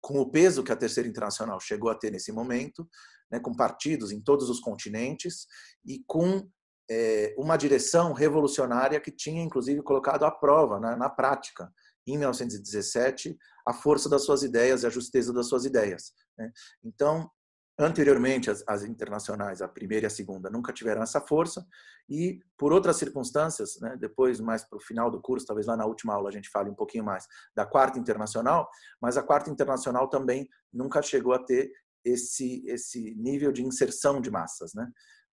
[0.00, 2.88] com o peso que a Terceira Internacional chegou a ter nesse momento,
[3.30, 5.46] né, com partidos em todos os continentes
[5.84, 6.46] e com
[6.90, 11.72] é, uma direção revolucionária que tinha, inclusive, colocado à prova, né, na prática,
[12.06, 16.12] em 1917, a força das suas ideias e a justeza das suas ideias.
[16.38, 16.52] Né?
[16.82, 17.30] Então,
[17.78, 21.66] anteriormente, as, as, internacionais, a primeira e a segunda, nunca tiveram essa força,
[22.08, 25.86] e por outras circunstâncias, né, depois, mais para o final do curso, talvez lá na
[25.86, 28.68] última aula a gente fale um pouquinho mais da quarta internacional,
[29.00, 31.72] mas a quarta internacional também nunca chegou a ter
[32.04, 34.74] esse, esse nível de inserção de massas.
[34.74, 34.86] Né?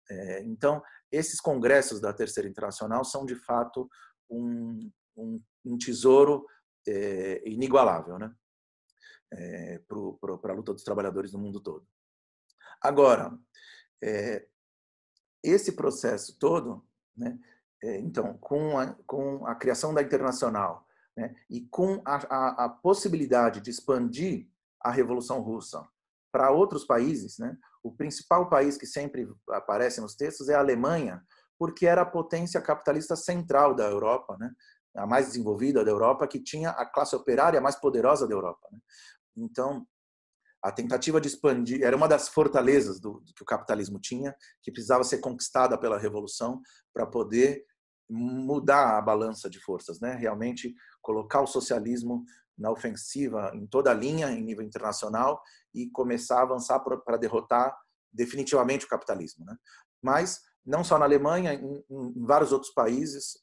[0.09, 3.89] É, então, esses congressos da Terceira Internacional são, de fato,
[4.29, 6.45] um, um, um tesouro
[6.87, 8.33] é, inigualável né?
[9.33, 11.85] É, para a luta dos trabalhadores no mundo todo.
[12.81, 13.37] Agora,
[14.01, 14.47] é,
[15.43, 17.37] esse processo todo, né,
[17.83, 21.35] é, então, com a, com a criação da Internacional, né?
[21.49, 24.47] e com a, a, a, possibilidade de expandir
[24.81, 25.85] a Revolução Russa
[26.31, 27.57] para outros países, né?
[27.83, 31.23] o principal país que sempre aparece nos textos é a Alemanha,
[31.57, 34.51] porque era a potência capitalista central da Europa, né?
[34.97, 38.67] A mais desenvolvida da Europa, que tinha a classe operária mais poderosa da Europa.
[38.71, 38.79] Né?
[39.37, 39.85] Então,
[40.61, 44.71] a tentativa de expandir era uma das fortalezas do, do, que o capitalismo tinha, que
[44.71, 46.61] precisava ser conquistada pela revolução
[46.93, 47.63] para poder
[48.09, 50.15] mudar a balança de forças, né?
[50.15, 52.25] Realmente colocar o socialismo
[52.57, 55.41] na ofensiva em toda a linha, em nível internacional,
[55.73, 57.77] e começar a avançar para derrotar
[58.11, 59.45] definitivamente o capitalismo.
[59.45, 59.55] Né?
[60.01, 63.37] Mas não só na Alemanha, em, em vários outros países,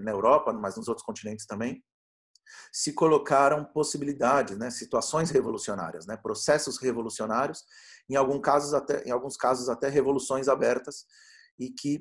[0.00, 1.82] na Europa, mas nos outros continentes também,
[2.72, 7.64] se colocaram possibilidades, né, situações revolucionárias, né, processos revolucionários,
[8.08, 11.04] em alguns casos até, em alguns casos até revoluções abertas
[11.58, 12.00] e que,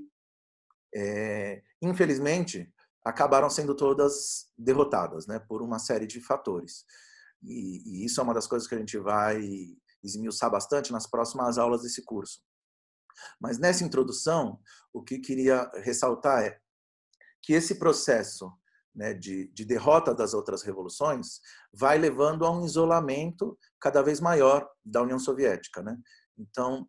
[0.96, 2.72] é, infelizmente,
[3.04, 6.86] acabaram sendo todas derrotadas, né, por uma série de fatores.
[7.44, 9.42] E, e isso é uma das coisas que a gente vai
[10.04, 12.42] esmiuçar bastante nas próximas aulas desse curso.
[13.40, 14.60] Mas nessa introdução,
[14.94, 16.60] o que queria ressaltar é
[17.48, 18.52] que esse processo
[18.94, 21.40] né, de, de, derrota das outras revoluções
[21.72, 25.82] vai levando a um isolamento cada vez maior da União Soviética.
[25.82, 25.98] Né?
[26.38, 26.86] Então,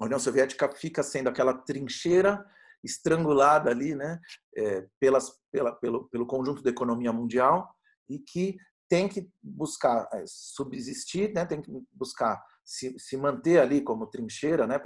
[0.00, 2.44] a União Soviética fica sendo aquela trincheira
[2.82, 4.18] estrangulada ali né,
[4.56, 7.72] é, pelas, pela, pelo, pelo conjunto da economia mundial
[8.08, 8.56] e que
[8.88, 14.66] tem que buscar é, subsistir, né, tem que buscar se, se manter ali como trincheira,
[14.66, 14.80] né,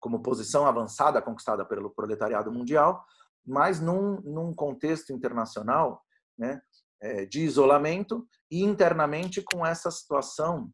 [0.00, 3.06] como posição avançada conquistada pelo proletariado mundial,
[3.44, 6.02] mas num, num contexto internacional
[6.38, 6.60] né,
[7.00, 10.70] é, de isolamento e internamente com essa situação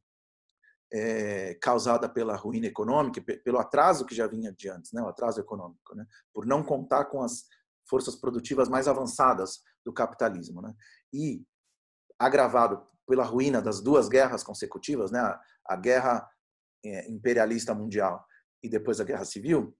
[0.92, 5.40] é, causada pela ruína econômica, pelo atraso que já vinha de antes, né, o atraso
[5.40, 7.44] econômico, né, por não contar com as
[7.88, 10.62] forças produtivas mais avançadas do capitalismo.
[10.62, 10.74] Né,
[11.12, 11.44] e
[12.18, 16.28] agravado pela ruína das duas guerras consecutivas, né, a, a guerra
[16.84, 18.24] é, imperialista mundial
[18.62, 19.76] e depois a guerra civil,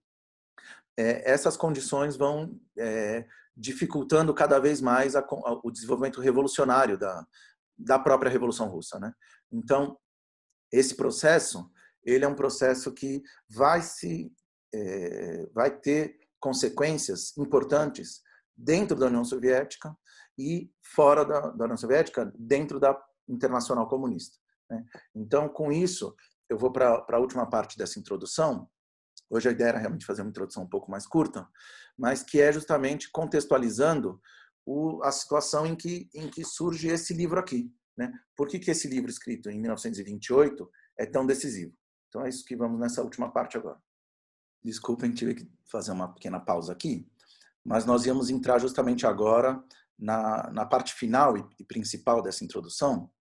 [0.99, 7.25] é, essas condições vão é, dificultando cada vez mais a, a, o desenvolvimento revolucionário da,
[7.77, 8.99] da própria Revolução Russa.
[8.99, 9.13] Né?
[9.49, 9.97] Então,
[10.69, 11.71] esse processo
[12.03, 14.31] ele é um processo que vai se
[14.73, 18.21] é, vai ter consequências importantes
[18.55, 19.95] dentro da União Soviética
[20.37, 24.37] e fora da, da União Soviética, dentro da Internacional Comunista.
[24.69, 24.85] Né?
[25.15, 26.15] Então, com isso,
[26.49, 28.69] eu vou para a última parte dessa introdução,
[29.29, 31.47] Hoje a ideia era realmente fazer uma introdução um pouco mais curta,
[31.97, 34.19] mas que é justamente contextualizando
[34.65, 37.71] o, a situação em que, em que surge esse livro aqui.
[37.97, 38.11] Né?
[38.35, 41.73] Por que, que esse livro escrito em 1928 é tão decisivo?
[42.07, 43.79] Então é isso que vamos nessa última parte agora.
[44.63, 47.07] Desculpem, tive que fazer uma pequena pausa aqui,
[47.63, 49.63] mas nós íamos entrar justamente agora
[49.97, 53.11] na, na parte final e, e principal dessa introdução,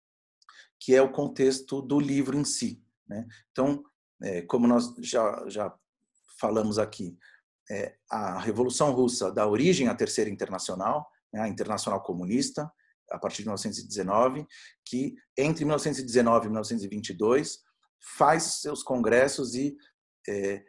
[0.81, 2.83] que é o contexto do livro em si.
[3.07, 3.27] Né?
[3.51, 3.85] Então,
[4.23, 5.77] é, como nós já, já
[6.41, 7.17] falamos aqui,
[7.71, 12.71] é, a Revolução Russa dá origem à Terceira Internacional, né, a Internacional Comunista,
[13.11, 14.47] a partir de 1919,
[14.85, 17.59] que entre 1919 e 1922
[18.17, 19.77] faz seus congressos e
[20.29, 20.63] é,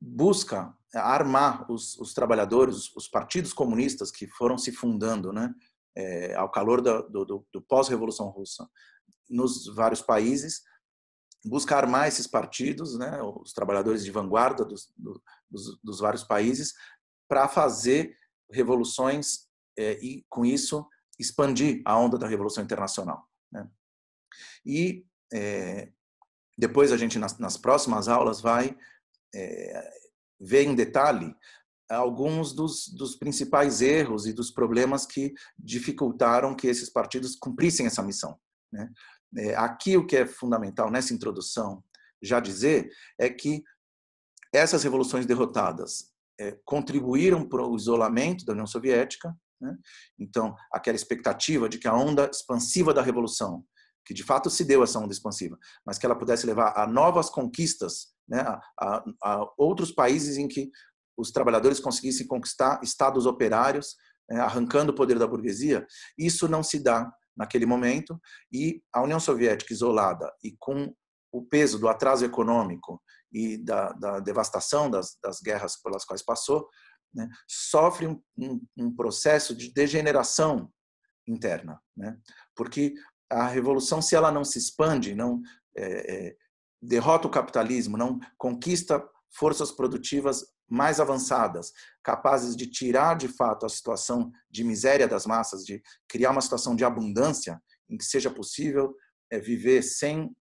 [0.00, 5.52] busca armar os, os trabalhadores, os, os, partidos comunistas que foram se fundando né,
[5.96, 8.68] é, ao calor do, do, do pós-revolução russa
[9.28, 10.62] nos vários países
[11.44, 16.74] busca armar esses partidos, né, os trabalhadores de vanguarda dos, dos, dos vários países,
[17.28, 18.16] para fazer
[18.50, 19.48] revoluções
[19.78, 20.86] é, e, com isso,
[21.18, 23.26] expandir a onda da Revolução Internacional.
[23.52, 23.68] Né?
[24.64, 25.90] E é,
[26.58, 28.76] depois a gente, nas, nas, próximas aulas, vai
[29.34, 29.90] é,
[30.40, 31.34] ver em detalhe
[31.88, 38.02] alguns dos, dos, principais erros e dos problemas que dificultaram que esses partidos cumprissem essa
[38.02, 38.38] missão.
[38.72, 38.90] Né?
[39.36, 41.82] É, aqui o que é fundamental nessa introdução
[42.22, 43.62] já dizer é que
[44.52, 49.34] essas revoluções derrotadas é, contribuíram para o isolamento da União Soviética.
[49.60, 49.76] Né?
[50.18, 53.64] Então, aquela expectativa de que a onda expansiva da revolução,
[54.04, 57.30] que de fato se deu essa onda expansiva, mas que ela pudesse levar a novas
[57.30, 58.40] conquistas, né?
[58.40, 60.70] a, a, a outros países em que
[61.16, 63.94] os trabalhadores conseguissem conquistar estados operários,
[64.28, 64.40] né?
[64.40, 65.86] arrancando o poder da burguesia,
[66.18, 68.20] isso não se dá naquele momento,
[68.52, 70.94] e a União Soviética isolada e com
[71.32, 73.00] o peso do atraso econômico
[73.32, 76.68] e da, da devastação das, das, guerras pelas quais passou,
[77.14, 80.70] né, sofre um, um, um, processo de degeneração
[81.26, 82.18] interna, né?
[82.56, 82.94] porque
[83.30, 85.40] a revolução, se ela não se expande, não
[85.76, 86.36] é, é,
[86.82, 93.68] derrota o capitalismo, não conquista forças produtivas mais avançadas, capazes de tirar de fato a
[93.68, 98.94] situação de miséria das massas, de criar uma situação de abundância em que seja possível
[99.30, 100.34] é, viver sem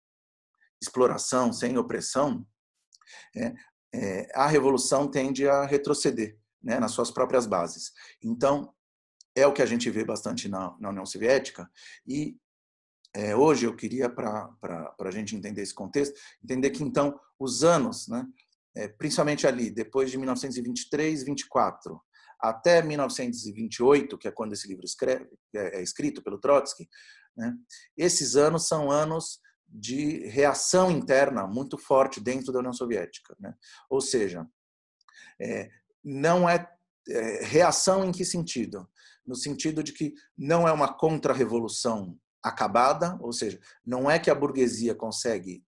[0.80, 2.46] exploração, sem opressão,
[3.34, 3.54] é,
[3.94, 7.92] é, a revolução tende a retroceder né, nas suas próprias bases.
[8.22, 8.72] Então,
[9.34, 11.70] é o que a gente vê bastante na, na União Soviética
[12.06, 12.36] e
[13.14, 14.54] é, hoje eu queria, para
[15.00, 18.26] a gente entender esse contexto, entender que então os anos, né,
[18.86, 22.00] principalmente ali, depois de 1923, 24,
[22.40, 26.88] até 1928, que é quando esse livro escreve, é, é escrito pelo Trotsky,
[27.36, 27.54] né,
[27.96, 33.36] esses anos são anos de reação interna muito forte dentro da União Soviética.
[33.38, 33.54] Né?
[33.90, 34.46] Ou seja,
[35.40, 35.68] é,
[36.02, 36.66] não é,
[37.08, 38.88] é, reação em que sentido?
[39.26, 44.34] No sentido de que não é uma contra-revolução acabada, ou seja, não é que a
[44.34, 45.62] burguesia consegue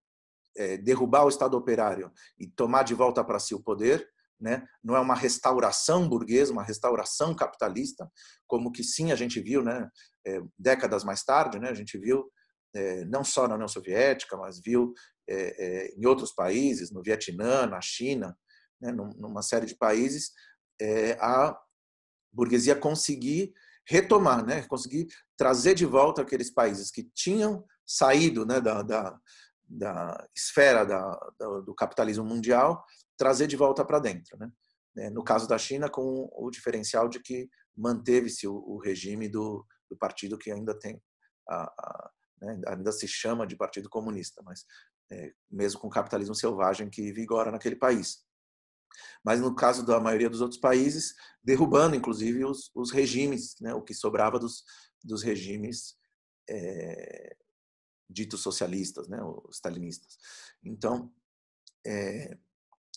[0.57, 4.09] é, derrubar o Estado operário e tomar de volta para si o poder,
[4.41, 4.67] né?
[4.83, 8.11] não é uma restauração burguesa, uma restauração capitalista,
[8.47, 9.89] como que sim a gente viu né?
[10.27, 11.69] É, décadas mais tarde, né?
[11.69, 12.31] a gente viu
[12.75, 14.93] é, não só na União Soviética, mas viu
[15.29, 18.37] é, é, em outros países, no Vietnã, na China,
[18.81, 18.93] né?
[18.93, 20.33] numa série de países,
[20.81, 21.59] é, a
[22.33, 23.53] burguesia conseguir
[23.87, 24.63] retomar, né?
[24.63, 29.19] conseguir trazer de volta aqueles países que tinham saído né, da, da,
[29.71, 31.13] da esfera da,
[31.65, 32.85] do capitalismo mundial,
[33.17, 34.37] trazer de volta para dentro.
[34.37, 34.51] Né?
[34.99, 39.65] É, no caso da China, com o diferencial de que manteve-se o, o, regime do,
[39.89, 41.01] do, partido que ainda tem,
[41.49, 42.11] a, a,
[42.43, 44.65] né, ainda se chama de Partido Comunista, mas
[45.13, 48.25] é, mesmo com o capitalismo selvagem que vigora naquele país.
[49.25, 53.83] Mas no caso da maioria dos outros países, derrubando inclusive os, os regimes, né, o
[53.83, 54.65] que sobrava dos,
[55.05, 55.95] dos regimes
[56.49, 57.37] é,
[58.11, 60.19] ditos socialistas, né, os stalinistas.
[60.63, 61.11] Então,
[61.87, 62.37] é,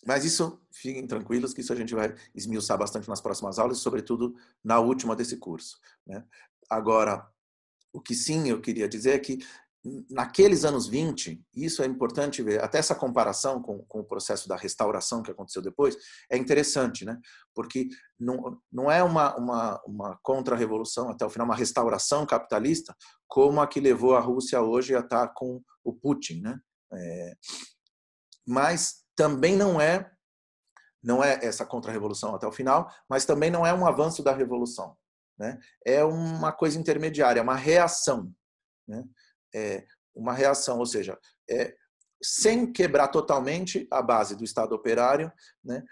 [0.06, 4.36] mas isso, fiquem tranquilos que isso a gente vai esmiuçar bastante nas próximas aulas, sobretudo
[4.64, 5.80] na última desse curso.
[6.06, 6.26] Né?
[6.70, 7.30] Agora,
[7.94, 9.40] o que sim eu queria dizer é que
[10.10, 14.56] naqueles anos 20, isso é importante ver, até essa comparação com, com o processo da
[14.56, 15.98] restauração que aconteceu depois,
[16.30, 17.20] é interessante, né?
[17.54, 22.96] porque não, não é uma, uma, uma contra-revolução até o final, uma restauração capitalista,
[23.28, 26.42] como a que levou a Rússia hoje a estar com o Putin.
[26.42, 26.60] Né?
[26.94, 27.34] É,
[28.48, 30.10] mas também não é
[31.04, 34.96] não é essa contra-revolução até o final, mas também não é um avanço da revolução.
[35.38, 35.60] Né?
[35.86, 38.34] É uma coisa intermediária, é uma reação.
[38.88, 39.04] Né?
[39.54, 39.86] É,
[40.16, 41.18] uma reação, ou seja,
[41.50, 41.76] é,
[42.22, 45.32] sem quebrar totalmente a base do Estado operário,
[45.64, 45.84] né,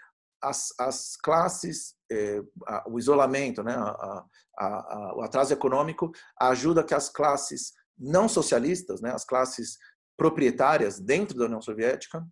[0.42, 4.24] as, as classes, é, a, o isolamento, né, a,
[4.58, 9.78] a, o atraso econômico ajuda que as classes não socialistas, né, as classes
[10.16, 12.26] proprietárias dentro da União Soviética,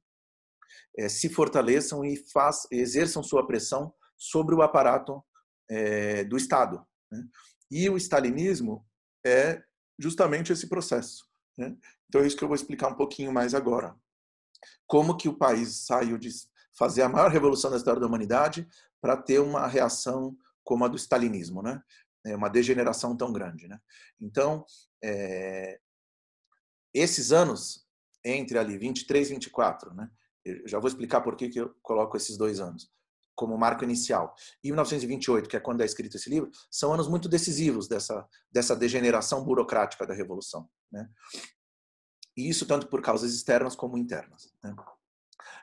[0.98, 5.24] é, se fortaleçam e faz, exerçam sua pressão sobre o aparato
[5.68, 6.84] é, do Estado.
[7.10, 7.22] Né?
[7.70, 8.84] E o stalinismo
[9.24, 9.62] é
[10.00, 11.28] justamente esse processo.
[11.56, 11.76] Né?
[12.08, 13.94] Então é isso que eu vou explicar um pouquinho mais agora.
[14.86, 16.30] Como que o país saiu de
[16.76, 18.68] fazer a maior revolução da história da humanidade
[19.00, 21.82] para ter uma reação como a do stalinismo, né?
[22.24, 23.78] É uma degeneração tão grande, né?
[24.20, 24.64] Então,
[25.02, 25.80] é...
[26.92, 27.86] esses anos
[28.24, 30.10] entre ali 23 e 24, né?
[30.44, 32.90] Eu já vou explicar por que, que eu coloco esses dois anos
[33.40, 34.34] como marco inicial.
[34.62, 38.76] E 1928, que é quando é escrito esse livro, são anos muito decisivos dessa, dessa
[38.76, 40.68] degeneração burocrática da Revolução.
[40.92, 41.08] Né?
[42.36, 44.52] E isso tanto por causas externas como internas.
[44.62, 44.76] Né?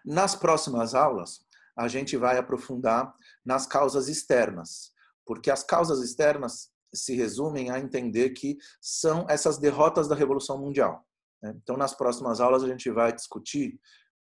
[0.03, 1.45] Nas próximas aulas,
[1.77, 3.13] a gente vai aprofundar
[3.45, 4.91] nas causas externas,
[5.23, 11.05] porque as causas externas se resumem a entender que são essas derrotas da Revolução Mundial.
[11.43, 11.53] Né?
[11.61, 13.79] Então, nas próximas aulas, a gente vai discutir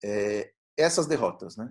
[0.02, 1.58] é, essas derrotas.
[1.58, 1.68] Né?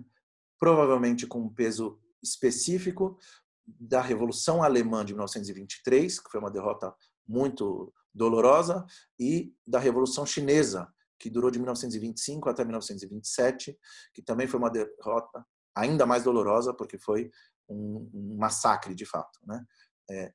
[0.58, 3.18] Provavelmente com um peso específico
[3.66, 6.94] da Revolução Alemã de 1923, que foi uma derrota
[7.26, 8.84] muito dolorosa,
[9.18, 13.78] e da Revolução Chinesa, que durou de 1925 até 1927,
[14.12, 17.30] que também foi uma derrota ainda mais dolorosa, porque foi
[17.68, 19.38] um, massacre de fato.
[19.46, 19.64] Né?
[20.10, 20.32] É,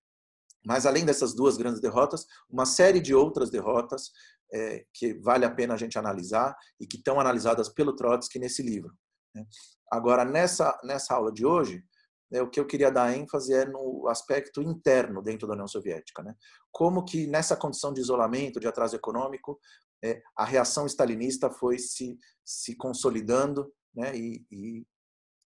[0.66, 4.12] mas além dessas duas grandes derrotas, uma série de outras derrotas
[4.52, 8.62] é, que vale a pena a gente analisar e que estão analisadas pelo Trotsky nesse
[8.62, 8.94] livro.
[9.34, 9.46] Né?
[9.92, 11.84] Agora, nessa, nessa aula de hoje,
[12.32, 16.22] né, o que eu queria dar ênfase é no aspecto interno dentro da União Soviética.
[16.22, 16.36] Né?
[16.72, 19.60] Como que nessa condição de isolamento, de atraso econômico,
[20.04, 24.86] é, a reação stalinista foi se, se consolidando né, e, e,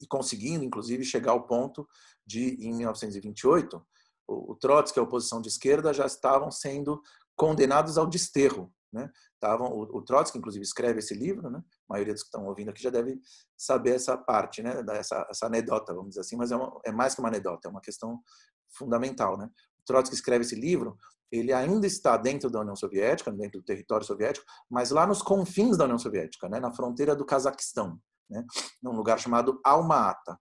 [0.02, 1.86] e, conseguindo, inclusive, chegar ao ponto
[2.26, 3.86] de, em 1928,
[4.26, 7.00] o, o Trotsky e a oposição de esquerda já estavam sendo
[7.36, 9.10] condenados ao desterro né?
[9.40, 11.62] Tavam, o, o Trotsky, inclusive, escreve esse livro, né?
[11.88, 13.20] A maioria dos que estão ouvindo aqui já deve
[13.56, 14.82] saber essa parte, né?
[14.92, 17.70] Essa, essa anedota, vamos dizer assim, mas é, uma, é mais que uma anedota, é
[17.70, 18.22] uma questão
[18.70, 19.50] fundamental, né?
[19.80, 20.96] O Trotsky escreve esse livro,
[21.30, 25.76] ele ainda está dentro da União Soviética, dentro do território soviético, mas lá nos confins
[25.76, 26.60] da União Soviética, né?
[26.60, 28.44] Na fronteira do Cazaquistão, né?
[28.82, 30.38] Num lugar chamado Alma-Ata.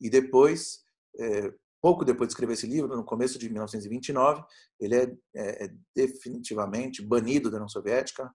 [0.00, 0.80] E depois,
[1.18, 4.44] é, pouco depois de escrever esse livro, no começo de 1929,
[4.78, 5.02] ele é,
[5.34, 8.32] é, é definitivamente banido da União Soviética,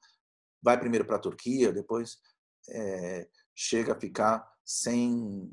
[0.62, 2.18] vai primeiro para a Turquia, depois
[2.70, 5.52] é, chega a ficar sem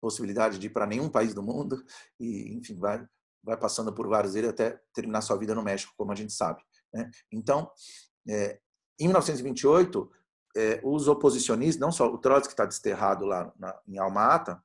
[0.00, 1.82] possibilidade de ir para nenhum país do mundo
[2.20, 3.06] e, enfim, vai
[3.46, 6.60] vai passando por vários deles até terminar sua vida no México, como a gente sabe.
[6.92, 7.08] Né?
[7.30, 7.70] Então,
[8.28, 8.58] é,
[8.98, 10.10] em 1928,
[10.56, 14.60] é, os oposicionistas, não só o Trotsky está desterrado lá na, em Alma-Ata,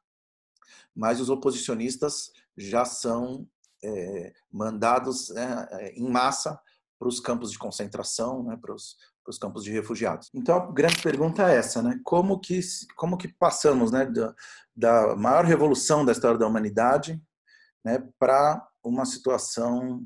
[0.95, 3.47] mas os oposicionistas já são
[3.83, 6.59] é, mandados é, em massa
[6.99, 10.29] para os campos de concentração, né, para os para os campos de refugiados.
[10.33, 11.99] Então a grande pergunta é essa, né?
[12.03, 12.59] Como que
[12.95, 14.35] como que passamos, né, da,
[14.75, 17.21] da maior revolução da história da humanidade,
[17.85, 20.03] né, para uma situação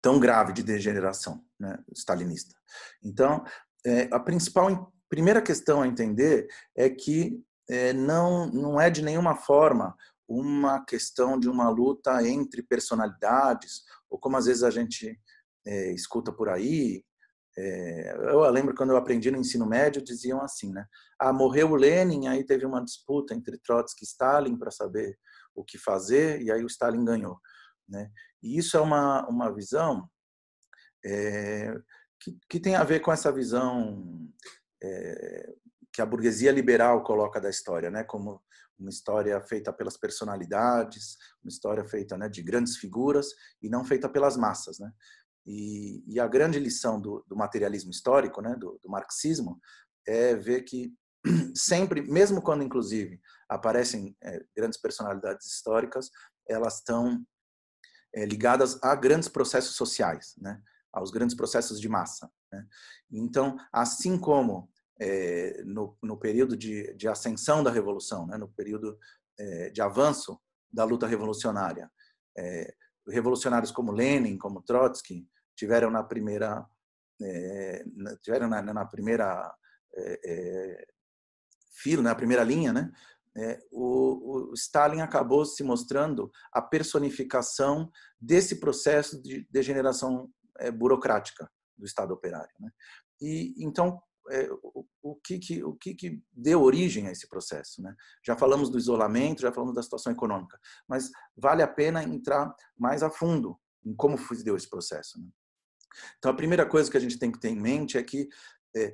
[0.00, 2.54] tão grave de degeneração, né, stalinista.
[3.02, 3.44] Então
[3.84, 9.34] é, a principal primeira questão a entender é que é, não não é de nenhuma
[9.34, 9.96] forma
[10.28, 15.18] uma questão de uma luta entre personalidades, ou como às vezes a gente
[15.66, 17.02] é, escuta por aí.
[17.56, 20.86] É, eu lembro quando eu aprendi no ensino médio, diziam assim, né?
[21.18, 25.18] Ah, morreu o Lenin, aí teve uma disputa entre Trotsky e Stalin para saber
[25.54, 27.40] o que fazer, e aí o Stalin ganhou.
[27.88, 28.10] Né?
[28.42, 30.08] E isso é uma, uma visão
[31.04, 31.74] é,
[32.20, 34.30] que, que tem a ver com essa visão
[34.82, 35.52] é,
[35.92, 38.04] que a burguesia liberal coloca da história, né?
[38.04, 38.40] como
[38.78, 43.28] uma história feita pelas personalidades, uma história feita né, de grandes figuras
[43.60, 44.78] e não feita pelas massas.
[44.78, 44.92] Né?
[45.46, 49.60] E, e a grande lição do, do materialismo histórico, né, do, do, marxismo,
[50.06, 50.94] é ver que
[51.54, 56.10] sempre, mesmo quando inclusive aparecem é, grandes personalidades históricas,
[56.48, 57.24] elas estão
[58.14, 60.62] é, ligadas a grandes processos sociais, né,
[60.92, 62.30] aos grandes processos de massa.
[62.52, 62.66] Né?
[63.10, 64.70] Então, assim como
[65.00, 68.98] é, no, no, período de, de, ascensão da revolução, né, no período
[69.38, 70.40] é, de avanço
[70.72, 71.90] da luta revolucionária.
[72.36, 72.74] É,
[73.08, 75.26] revolucionários como Lenin, como Trotsky,
[75.56, 76.66] tiveram na primeira
[78.22, 79.52] tiveram na, na primeira
[81.82, 82.92] fila, na primeira linha, né?
[83.72, 87.90] o, o, Stalin acabou se mostrando a personificação
[88.20, 90.30] desse processo de degeneração
[90.76, 92.54] burocrática do Estado operário.
[92.60, 92.70] Né?
[93.20, 94.00] E então
[94.30, 97.82] é, o, o, que, que, o que, que deu origem a esse processo.
[97.82, 97.94] Né?
[98.24, 103.02] Já falamos do isolamento, já falamos da situação econômica, mas vale a pena entrar mais
[103.02, 105.20] a fundo em como se deu esse processo.
[105.20, 105.28] Né?
[106.18, 108.28] Então, a primeira coisa que a gente tem que ter em mente é que,
[108.76, 108.92] é,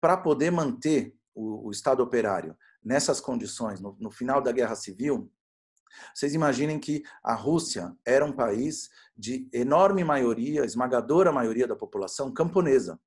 [0.00, 5.30] para poder manter o, o, Estado operário nessas condições, no, no final da Guerra Civil,
[6.14, 12.32] vocês imaginem que a Rússia era um país de enorme maioria, esmagadora maioria da população
[12.32, 13.00] camponesa.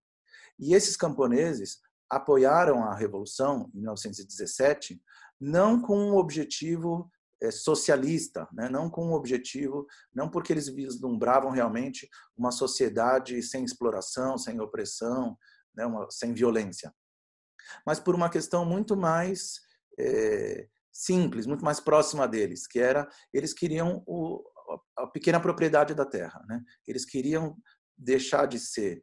[0.59, 1.79] E esses camponeses
[2.09, 5.01] apoiaram a revolução em 1917
[5.39, 7.09] não com um objetivo
[7.41, 8.67] eh, socialista, né?
[8.67, 15.37] não com um objetivo, não porque eles vislumbravam realmente uma sociedade sem exploração, sem opressão,
[15.73, 15.85] né?
[15.85, 16.93] uma, sem violência,
[17.85, 19.61] mas por uma questão muito mais
[19.97, 24.43] é, simples, muito mais próxima deles, que era eles queriam o,
[24.97, 26.61] a pequena propriedade da terra, né?
[26.87, 27.57] Eles queriam
[27.97, 29.01] deixar de ser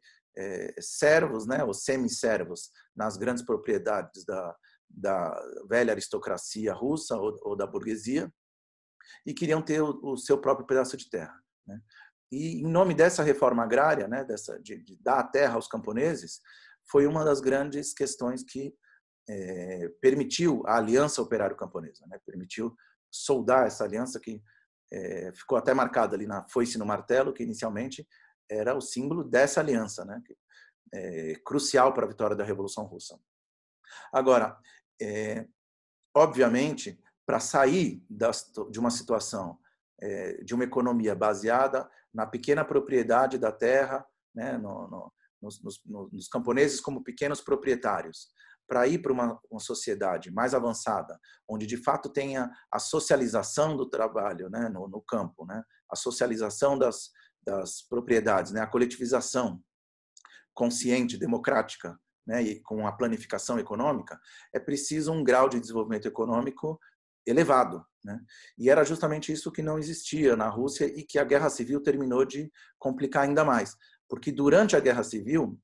[0.79, 4.55] servos, né, ou semi-servos, nas grandes propriedades da,
[4.89, 8.31] da velha aristocracia russa ou, ou da burguesia,
[9.25, 11.35] e queriam ter o, o, seu próprio pedaço de terra.
[11.65, 11.79] Né?
[12.31, 16.41] E em nome dessa reforma agrária, né, dessa, de, de dar a terra aos camponeses,
[16.89, 18.73] foi uma das grandes questões que
[19.29, 22.19] é, permitiu a aliança operário-camponesa, né?
[22.25, 22.75] permitiu
[23.11, 24.41] soldar essa aliança que
[24.91, 28.07] é, ficou até marcada ali na foice no martelo, que inicialmente
[28.49, 30.21] era o símbolo dessa aliança, né?
[30.93, 33.19] É, crucial para a vitória da Revolução Russa.
[34.11, 34.57] Agora,
[35.01, 35.45] é,
[36.15, 39.59] obviamente, para sair das, de uma situação
[40.01, 45.81] é, de uma economia baseada na pequena propriedade da terra, né, no, no, nos, nos,
[45.85, 48.29] nos, camponeses como pequenos proprietários,
[48.67, 53.89] para ir para uma, uma, sociedade mais avançada, onde de fato tenha a socialização do
[53.89, 57.11] trabalho né, no, no campo, né, a socialização das,
[57.47, 59.63] das propriedades, né, a coletivização
[60.53, 64.19] consciente, democrática, né, e com a planificação econômica,
[64.53, 66.77] é preciso um grau de desenvolvimento econômico
[67.25, 67.85] elevado.
[68.03, 68.19] Né?
[68.57, 72.25] E era justamente isso que não existia na Rússia e que a Guerra Civil terminou
[72.25, 73.75] de complicar ainda mais.
[74.09, 75.57] Porque durante a Guerra Civil,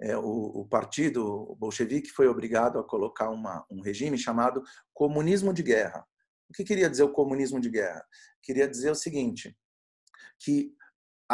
[0.00, 5.62] é, o, o, partido bolchevique foi obrigado a colocar uma, um regime chamado comunismo de
[5.62, 6.04] guerra.
[6.48, 8.04] O que queria dizer o comunismo de guerra?
[8.42, 9.56] Queria dizer o seguinte,
[10.40, 10.74] que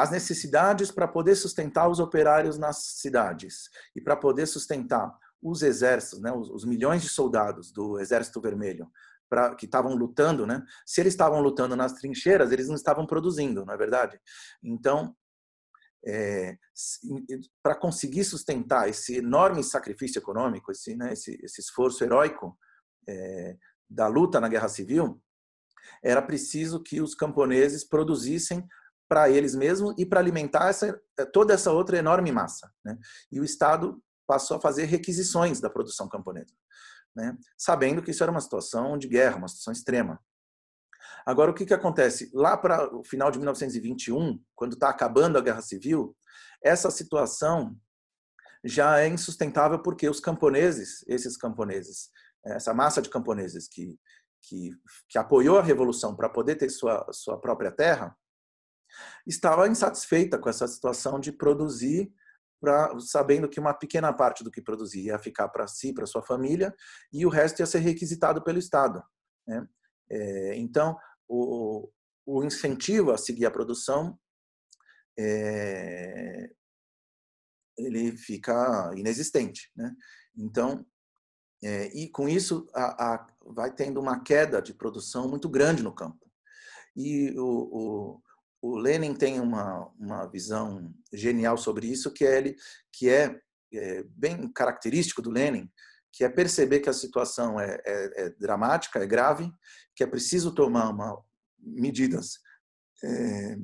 [0.01, 6.21] as necessidades para poder sustentar os operários nas cidades e para poder sustentar os exércitos,
[6.21, 8.91] né, os, os milhões de soldados do Exército Vermelho,
[9.29, 10.63] pra, que estavam lutando, né?
[10.85, 14.21] Se eles estavam lutando nas trincheiras, eles não estavam produzindo, não é verdade?
[14.63, 15.17] Então,
[16.05, 16.57] é,
[17.63, 22.59] para conseguir sustentar esse enorme sacrifício econômico, esse, né, esse, esse esforço heróico
[23.09, 23.57] é,
[23.89, 25.23] da luta na Guerra Civil,
[26.03, 28.67] era preciso que os camponeses produzissem
[29.11, 30.97] para eles mesmos e para alimentar essa,
[31.33, 32.73] toda essa outra enorme massa.
[32.85, 32.97] Né?
[33.33, 36.55] E o Estado passou a fazer requisições da produção camponesa,
[37.17, 37.37] né?
[37.59, 40.23] sabendo que isso era uma situação de guerra, uma situação extrema.
[41.27, 42.31] Agora, o que, que acontece?
[42.33, 46.17] Lá para o final de 1921, quando está acabando a Guerra Civil,
[46.63, 47.77] essa situação
[48.65, 52.11] já é insustentável porque os camponeses, esses camponeses,
[52.47, 53.99] essa massa de camponeses que,
[54.43, 54.71] que,
[55.09, 58.17] que apoiou a Revolução para poder ter sua, sua própria terra,
[59.27, 62.13] estava insatisfeita com essa situação de produzir
[62.61, 66.21] Pra, sabendo que uma pequena parte do que produzia ia ficar para si, para sua
[66.21, 66.75] família,
[67.11, 69.03] e o resto ia ser requisitado pelo Estado.
[69.47, 69.67] Né?
[70.11, 70.95] É, então,
[71.27, 71.91] o,
[72.27, 74.19] o, incentivo a seguir a produção
[75.19, 76.51] é,
[77.79, 79.71] ele fica inexistente.
[79.75, 79.95] Né?
[80.37, 80.85] Então,
[81.63, 85.95] é, e com isso a, a, vai tendo uma queda de produção muito grande no
[85.95, 86.31] campo.
[86.97, 88.23] E o, o
[88.63, 92.57] o Lenin tem uma, uma visão genial sobre isso, que é, ele,
[92.93, 93.41] que é,
[93.73, 95.71] é bem característico do Lenin,
[96.13, 99.51] que é perceber que a situação é, é, é dramática, é grave,
[99.95, 101.23] que é preciso tomar uma,
[101.59, 102.39] medidas
[103.03, 103.57] é,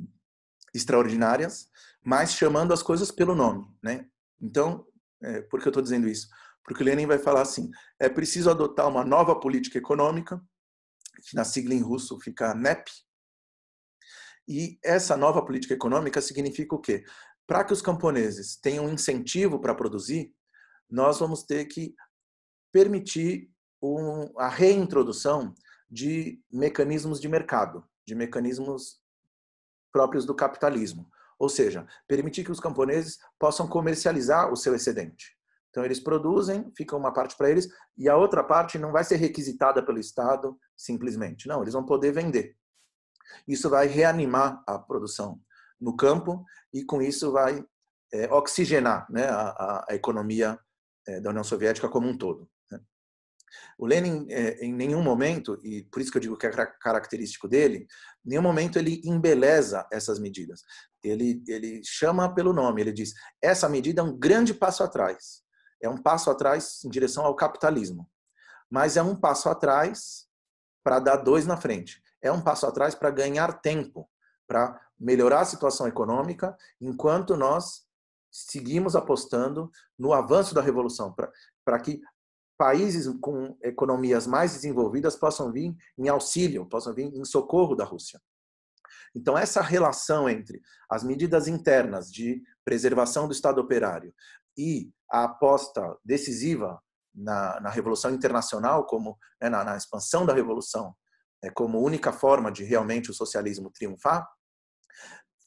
[0.74, 1.68] extraordinárias,
[2.02, 3.66] mas chamando as coisas pelo nome.
[3.82, 4.06] Né?
[4.40, 4.86] Então,
[5.22, 6.28] é, por que eu estou dizendo isso?
[6.64, 10.40] Porque o Lenin vai falar assim, é preciso adotar uma nova política econômica,
[11.28, 12.90] que na sigla em russo fica NEP,
[14.48, 17.04] e essa nova política econômica significa o quê?
[17.46, 20.32] Para que os camponeses tenham incentivo para produzir,
[20.90, 21.94] nós vamos ter que
[22.72, 23.50] permitir
[23.82, 25.54] um, a reintrodução
[25.90, 29.00] de mecanismos de mercado, de mecanismos
[29.92, 31.08] próprios do capitalismo.
[31.38, 35.36] Ou seja, permitir que os camponeses possam comercializar o seu excedente.
[35.70, 37.68] Então, eles produzem, fica uma parte para eles,
[37.98, 41.46] e a outra parte não vai ser requisitada pelo Estado simplesmente.
[41.46, 42.56] Não, eles vão poder vender.
[43.46, 45.40] Isso vai reanimar a produção
[45.80, 47.64] no campo e, com isso, vai
[48.12, 50.58] é, oxigenar né, a, a, economia
[51.06, 52.48] é, da União Soviética como um todo.
[52.70, 52.80] Né.
[53.78, 57.48] O Lenin, é, em nenhum momento, e por isso que eu digo que é característico
[57.48, 57.86] dele,
[58.24, 60.62] em nenhum momento ele embeleza essas medidas.
[61.02, 63.12] Ele, ele chama pelo nome, ele diz:
[63.42, 65.44] essa medida é um grande passo atrás.
[65.82, 68.08] É um passo atrás em direção ao capitalismo.
[68.68, 70.26] Mas é um passo atrás
[70.82, 74.08] para dar dois na frente é um passo atrás para ganhar tempo,
[74.46, 77.86] para melhorar a situação econômica, enquanto nós
[78.30, 81.14] seguimos apostando no avanço da revolução,
[81.64, 82.00] para que
[82.58, 88.20] países com economias mais desenvolvidas possam vir em auxílio, possam vir em socorro da Rússia.
[89.14, 90.60] Então, essa relação entre
[90.90, 94.14] as medidas internas de preservação do Estado operário
[94.56, 96.80] e a aposta decisiva
[97.14, 100.94] na, na Revolução Internacional, como né, na, na expansão da Revolução
[101.54, 104.26] como única forma de realmente o socialismo triunfar,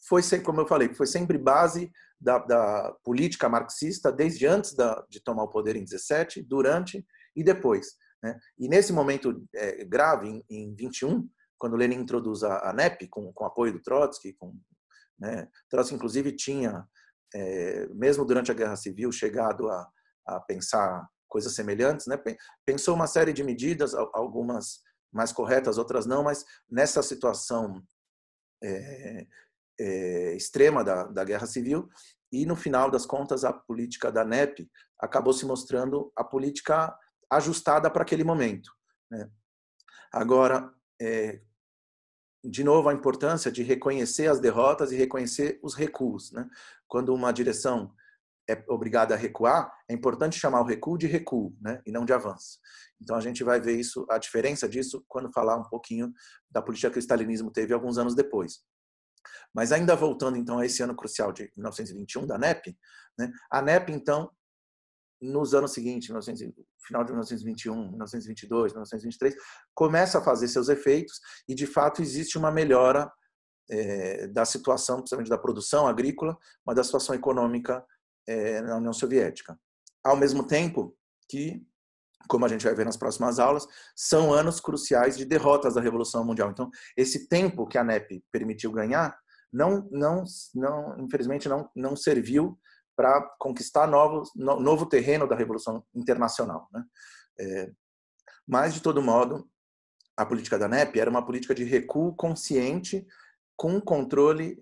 [0.08, 5.22] foi como eu falei, foi sempre base da, da política marxista desde antes da, de
[5.22, 7.96] tomar o poder em 17, durante e depois.
[8.22, 8.38] Né?
[8.58, 13.32] E nesse momento é, grave, em, em 21, quando Lenin introduz a, a NEP, com,
[13.32, 14.58] com apoio do Trotsky, com,
[15.20, 16.86] né, Trotsky inclusive tinha,
[17.34, 19.88] é, mesmo durante a Guerra Civil, chegado a,
[20.26, 22.20] a pensar coisas semelhantes, né?
[22.66, 24.80] pensou uma série de medidas, algumas
[25.12, 27.84] mais corretas, outras não, mas nessa situação
[28.64, 29.28] é,
[29.80, 31.90] é, extrema da, da guerra civil,
[32.32, 36.96] e no final das contas a política da NEP acabou se mostrando a política
[37.30, 38.72] ajustada para aquele momento.
[39.10, 39.30] Né?
[40.12, 41.42] Agora, é,
[42.44, 46.32] de novo, a importância de reconhecer as derrotas e reconhecer os recuos.
[46.32, 46.48] Né?
[46.88, 47.94] Quando uma direção
[48.50, 51.82] é obrigada a recuar, é importante chamar o recuo de recuo, né?
[51.86, 52.60] e não de avanço.
[53.00, 56.12] Então a gente vai ver isso, a diferença disso, quando falar um pouquinho
[56.50, 58.62] da política que o stalinismo teve alguns anos depois.
[59.54, 62.76] Mas ainda voltando então a esse ano crucial de 1921 da NEP,
[63.18, 63.32] né?
[63.52, 64.32] a NEP então
[65.22, 69.36] nos anos seguintes, final de 1921, 1922, 1923,
[69.76, 73.12] começa a fazer seus efeitos e de fato existe uma melhora
[73.70, 77.86] é, da situação, principalmente da produção agrícola, mas da situação econômica
[78.28, 79.60] é, na União Soviética.
[80.04, 80.96] Ao mesmo tempo
[81.28, 81.62] que,
[82.28, 86.24] como a gente vai ver nas próximas aulas, são anos cruciais de derrotas da Revolução
[86.24, 86.52] Mundial.
[86.52, 89.18] Então, esse tempo que a NEP permitiu ganhar,
[89.52, 90.24] não, não,
[90.56, 92.60] não infelizmente, não, não serviu
[92.96, 96.68] para conquistar novos, no, novo terreno da Revolução Internacional.
[96.72, 96.84] Né?
[97.40, 97.72] É,
[98.48, 99.50] mas, de todo modo,
[100.18, 103.08] a política da NEP era uma política de recuo consciente,
[103.56, 104.62] com controle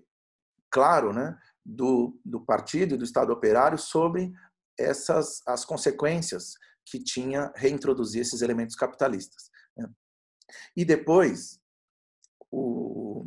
[0.70, 1.36] claro né,
[1.68, 4.32] do, do partido e do Estado operário sobre
[4.78, 6.54] essas as consequências
[6.86, 9.50] que tinha reintroduzir esses elementos capitalistas.
[9.76, 9.86] Né?
[10.74, 11.60] E depois,
[12.50, 13.26] o,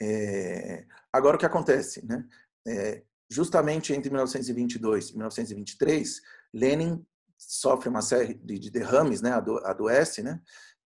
[0.00, 2.04] é, agora o que acontece?
[2.04, 2.28] Né?
[2.68, 6.20] É, justamente entre 1922 e 1923,
[6.52, 7.02] Lenin
[7.38, 9.32] sofre uma série de derrames, né?
[9.32, 10.40] adoece, né?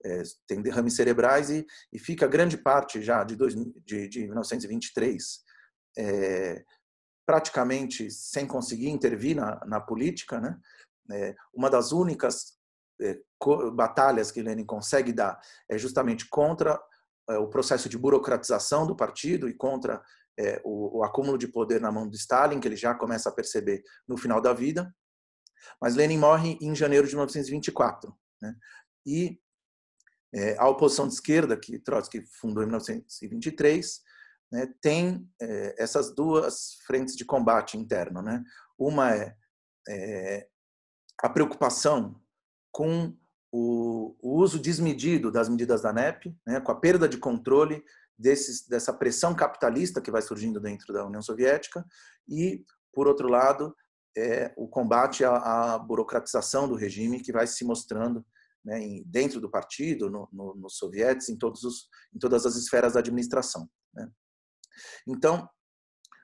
[0.04, 5.45] É, tem derrames cerebrais e, e, fica grande parte já de, dois, de, de 1923
[5.98, 6.64] é,
[7.26, 10.40] praticamente sem conseguir intervir na, na política.
[10.40, 10.58] Né?
[11.10, 12.56] É, uma das únicas
[13.00, 13.20] é,
[13.74, 15.38] batalhas que Lenin consegue dar
[15.68, 16.80] é justamente contra
[17.28, 20.00] o processo de burocratização do partido e contra
[20.62, 23.82] o, o, acúmulo de poder na mão do Stalin, que ele já começa a perceber
[24.06, 24.94] no final da vida.
[25.80, 28.16] Mas Lenin morre em janeiro de 1924.
[28.40, 28.54] Né?
[29.04, 29.40] E
[30.34, 34.02] é, a oposição de esquerda, que Trotsky fundou em 1923,
[34.50, 38.22] né, tem é, essas duas frentes de combate interno.
[38.22, 38.42] Né?
[38.78, 39.36] Uma é,
[39.88, 40.48] é
[41.22, 42.20] a preocupação
[42.70, 43.16] com
[43.52, 47.82] o, o, uso desmedido das medidas da NEP, né, com a perda de controle
[48.18, 51.84] desses, dessa pressão capitalista que vai surgindo dentro da União Soviética
[52.28, 53.74] e, por outro lado,
[54.16, 58.24] é o combate à, à burocratização do regime que vai se mostrando
[58.64, 63.68] né, dentro do partido, no, no, nos sovietes, em, em todas as esferas da administração.
[63.94, 64.10] Né.
[65.06, 65.48] Então,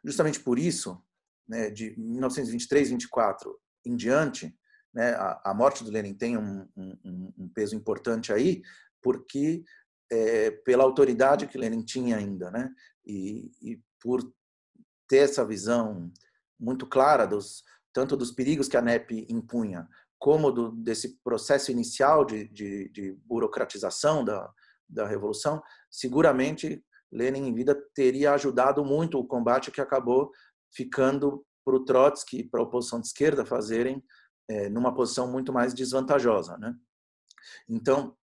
[0.05, 1.03] justamente por isso,
[1.49, 4.57] né, de 1923, 24 em diante,
[4.95, 8.63] né, a, a, morte do Lenin tem um, um, um peso importante aí,
[9.03, 9.65] porque
[10.11, 12.71] é, pela autoridade que Lenin tinha ainda, né?
[13.05, 14.21] E, e, por
[15.09, 16.13] ter essa visão
[16.61, 19.87] muito clara dos tanto dos perigos que a NEP impunha,
[20.19, 24.51] como do, desse processo inicial de, de, de burocratização da,
[24.89, 26.83] da revolução, seguramente
[27.13, 30.31] Lenin em vida teria ajudado muito o combate que acabou
[30.75, 34.03] ficando para o Trotsky e para a oposição de esquerda fazerem
[34.49, 36.75] é, numa posição muito mais desvantajosa, né?
[37.69, 38.17] Então,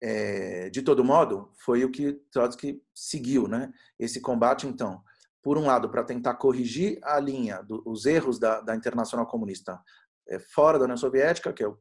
[0.00, 3.72] é, de todo modo, foi o que Trotsky seguiu, né?
[3.98, 5.02] Esse combate, então,
[5.42, 9.80] por um lado, para tentar corrigir a linha dos erros da, da Internacional Comunista
[10.28, 11.78] é, fora da União Soviética, que eu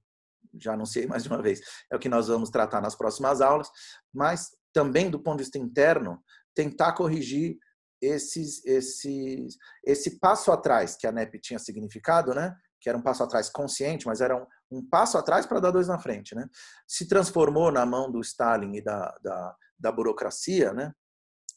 [0.54, 1.62] já anunciei mais de uma vez,
[1.92, 3.70] é o que nós vamos tratar nas próximas aulas,
[4.14, 6.22] mas também do ponto de vista interno,
[6.54, 7.58] tentar corrigir
[8.02, 12.54] esses, esses, esse passo atrás que a NEP tinha significado, né?
[12.82, 15.88] que era um passo atrás consciente, mas era um, um passo atrás para dar dois
[15.88, 16.36] na frente.
[16.36, 16.46] Né?
[16.86, 20.92] Se transformou na mão do Stalin e da, da, da burocracia, né?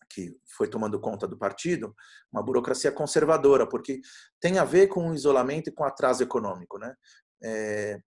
[0.08, 1.92] que foi tomando conta do partido,
[2.32, 4.00] uma burocracia conservadora, porque
[4.40, 6.78] tem a ver com o isolamento e com o atraso econômico.
[6.78, 6.94] Né?
[7.42, 8.00] É,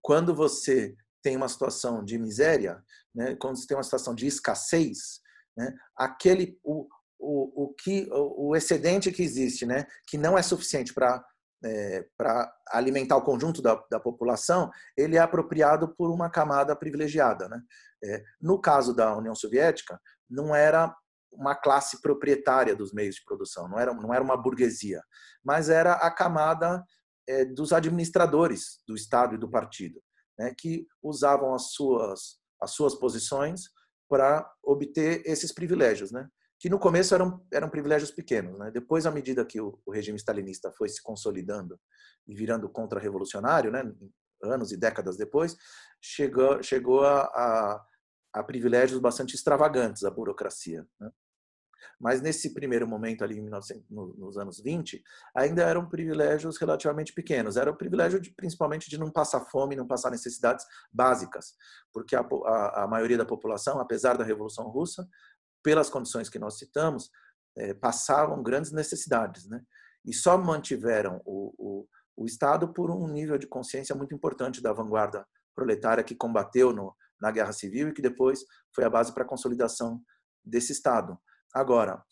[0.00, 2.82] quando você tem uma situação de miséria,
[3.14, 3.36] né?
[3.36, 5.20] quando você tem uma situação de escassez,
[5.56, 5.74] né?
[5.96, 6.86] aquele o,
[7.18, 9.86] o, o que o excedente que existe, né?
[10.06, 11.24] que não é suficiente para
[11.62, 17.50] é, para alimentar o conjunto da, da, população, ele é apropriado por uma camada privilegiada.
[17.50, 17.60] Né?
[18.02, 20.94] É, no caso da União Soviética, não era
[21.32, 25.02] uma classe proprietária dos meios de produção, não era, não era uma burguesia,
[25.44, 26.82] mas era a camada
[27.28, 30.02] é, dos administradores do Estado e do partido,
[30.40, 33.64] né, que usavam as suas, as suas posições
[34.08, 36.10] para obter esses privilégios.
[36.10, 36.26] Né?
[36.60, 38.58] que no começo eram, eram privilégios pequenos.
[38.58, 38.70] Né?
[38.70, 41.80] Depois, à medida que o, o regime stalinista foi se consolidando
[42.28, 43.82] e virando contra-revolucionário, né?
[44.42, 45.56] anos e décadas depois,
[46.02, 47.86] chegou, chegou a, a,
[48.34, 50.86] a privilégios bastante extravagantes a burocracia.
[51.00, 51.10] Né?
[51.98, 55.02] Mas nesse primeiro momento ali, 1900, nos anos 20,
[55.34, 57.56] ainda eram privilégios relativamente pequenos.
[57.56, 61.54] Era o privilégio de, principalmente de não passar fome, não passar necessidades básicas,
[61.92, 65.06] porque a, a, a maioria da população, apesar da Revolução Russa,
[65.62, 67.10] pelas condições que nós citamos,
[67.56, 69.60] é, passavam grandes necessidades, né?
[70.04, 74.72] E só mantiveram o, o, o, Estado por um nível de consciência muito importante da
[74.72, 78.40] vanguarda proletária que combateu no, na Guerra Civil e que depois
[78.74, 80.00] foi a base para a consolidação
[80.42, 81.18] desse Estado.
[81.52, 82.02] Agora,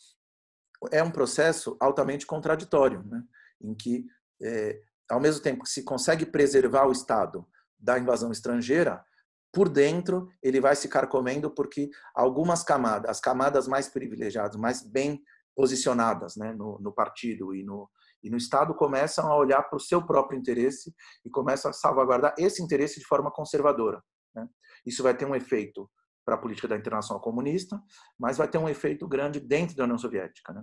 [0.92, 3.22] é um processo altamente contraditório, né?
[3.60, 4.06] em que,
[4.40, 4.80] é,
[5.10, 7.46] ao mesmo tempo que se consegue preservar o Estado
[7.78, 9.04] da invasão estrangeira,
[9.52, 15.22] por dentro ele vai se carcomendo porque algumas camadas, as camadas mais privilegiadas, mais bem
[15.56, 17.90] posicionadas né, no, no partido e, no,
[18.22, 22.34] E no Estado começam a olhar para o seu próprio interesse e começam a salvaguardar
[22.38, 24.00] esse interesse de forma conservadora.
[24.34, 24.46] Né?
[24.86, 25.90] Isso vai ter um efeito
[26.28, 27.82] para a política da internacional comunista,
[28.18, 30.52] mas vai ter um efeito grande dentro da União Soviética.
[30.52, 30.62] Né?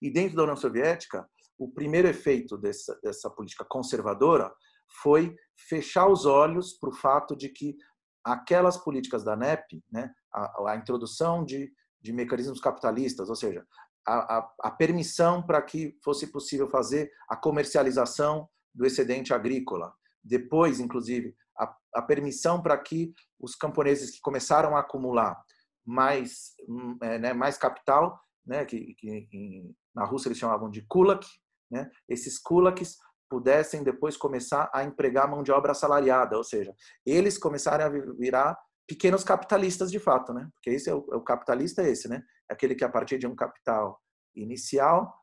[0.00, 4.54] E dentro da União Soviética, o primeiro efeito dessa, dessa política conservadora
[5.02, 5.34] foi
[5.68, 7.76] fechar os olhos para o fato de que
[8.22, 13.66] aquelas políticas da NEP, né, a, a introdução de, de mecanismos capitalistas, ou seja,
[14.06, 20.78] a, a, a permissão para que fosse possível fazer a comercialização do excedente agrícola, depois,
[20.78, 25.42] inclusive, a, a permissão para que os camponeses que começaram a acumular
[25.84, 31.26] mais, hum, é, né, mais capital, né, que, que, na Rússia eles chamavam de kulak,
[31.70, 32.96] né, esses kulaks
[33.28, 38.56] pudessem depois começar a empregar mão de obra assalariada, ou seja, eles começarem a virar
[38.86, 40.48] pequenos capitalistas de fato, né?
[40.54, 42.22] Porque esse é o, é o capitalista é esse, né?
[42.50, 44.00] É aquele que a partir de um capital
[44.34, 45.14] inicial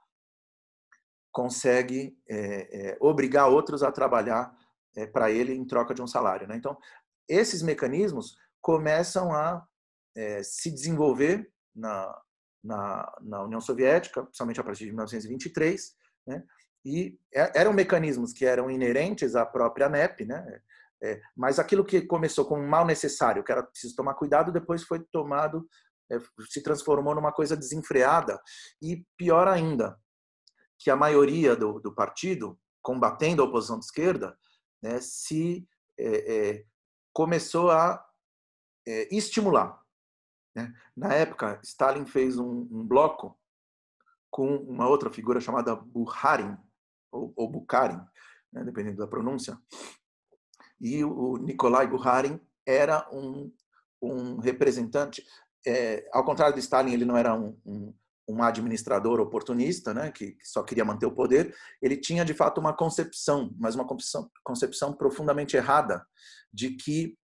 [1.31, 4.55] consegue é, é, obrigar outros a trabalhar
[4.95, 6.55] é, para ele em troca de um salário, né?
[6.55, 6.77] Então
[7.27, 9.65] esses mecanismos começam a
[10.15, 12.21] é, se desenvolver na,
[12.63, 15.95] na, na União Soviética, principalmente a partir de 1923,
[16.27, 16.43] né?
[16.85, 20.61] E é, eram mecanismos que eram inerentes à própria NEP, né?
[21.03, 24.83] É, mas aquilo que começou com um mal necessário, que era preciso tomar cuidado, depois
[24.83, 25.67] foi tomado,
[26.11, 26.17] é,
[26.49, 28.39] se transformou numa coisa desenfreada.
[28.81, 29.99] E pior ainda,
[30.79, 34.37] que a maioria do, do partido, combatendo a oposição de esquerda,
[34.81, 35.67] né, se
[35.97, 36.65] é, é
[37.13, 38.05] começou a
[38.85, 39.81] é, estimular.
[40.55, 40.73] Né?
[40.95, 43.39] Na época, Stalin fez um, um bloco
[44.29, 46.57] com uma outra figura chamada Bukharin,
[47.11, 48.01] ou, ou Bukharin,
[48.51, 49.57] né, dependendo da pronúncia.
[50.79, 53.53] E o Nikolai Bukharin era um,
[54.01, 55.25] um representante,
[56.11, 57.93] ao contrário de Stalin, ele não era um, um,
[58.27, 61.55] um administrador oportunista, né, que, só queria manter o poder.
[61.81, 66.05] Ele tinha de fato uma concepção, mas uma concepção, concepção profundamente errada
[66.51, 67.17] de que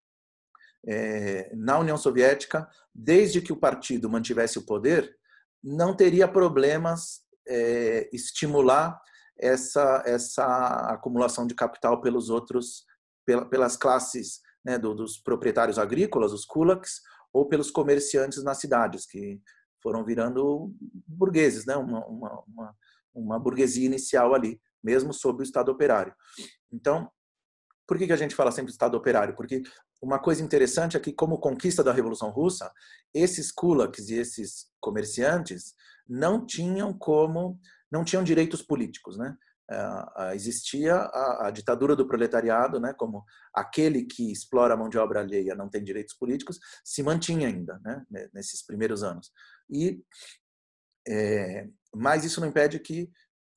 [0.88, 5.16] é, na União Soviética, desde que o partido mantivesse o poder,
[5.64, 9.00] não teria problemas é, estimular
[9.38, 12.86] essa, essa acumulação de capital pelos outros,
[13.26, 17.02] pelas classes né, dos proprietários agrícolas, os kulaks,
[17.34, 19.42] ou pelos comerciantes nas cidades, que
[19.82, 20.74] foram virando
[21.08, 22.76] burgueses, né, uma, uma, uma,
[23.14, 26.14] uma burguesia inicial ali, mesmo sob o Estado operário.
[26.72, 27.10] Então,
[27.88, 29.36] por que, que a gente fala sempre Estado operário?
[29.36, 29.62] Porque
[30.02, 32.72] uma coisa interessante é que, como conquista da Revolução Russa,
[33.14, 35.76] esses kulaks e esses comerciantes
[36.08, 37.60] não tinham como
[37.92, 39.36] não tinham direitos políticos, né?
[39.70, 43.24] É, existia a, a, ditadura do proletariado, né, como
[43.54, 47.80] aquele que explora a mão de obra alheia não tem direitos políticos, se mantinha ainda,
[47.80, 48.04] né,
[48.34, 49.32] nesses primeiros anos.
[49.72, 50.04] E
[51.08, 53.12] é, mas isso não impede que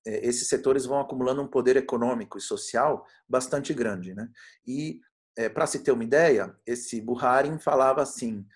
[0.06, 4.28] é, esses setores vão acumulando um poder econômico e social bastante grande, né?
[4.66, 5.00] E
[5.36, 8.46] é, para se ter uma ideia, esse Buharin falava assim: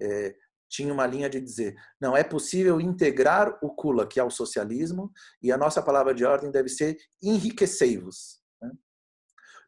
[0.00, 0.34] é,
[0.68, 5.10] tinha uma linha de dizer: não é possível integrar o Kula, que é o socialismo,
[5.42, 8.40] e a nossa palavra de ordem deve ser enriquecei-vos.
[8.62, 8.70] Né?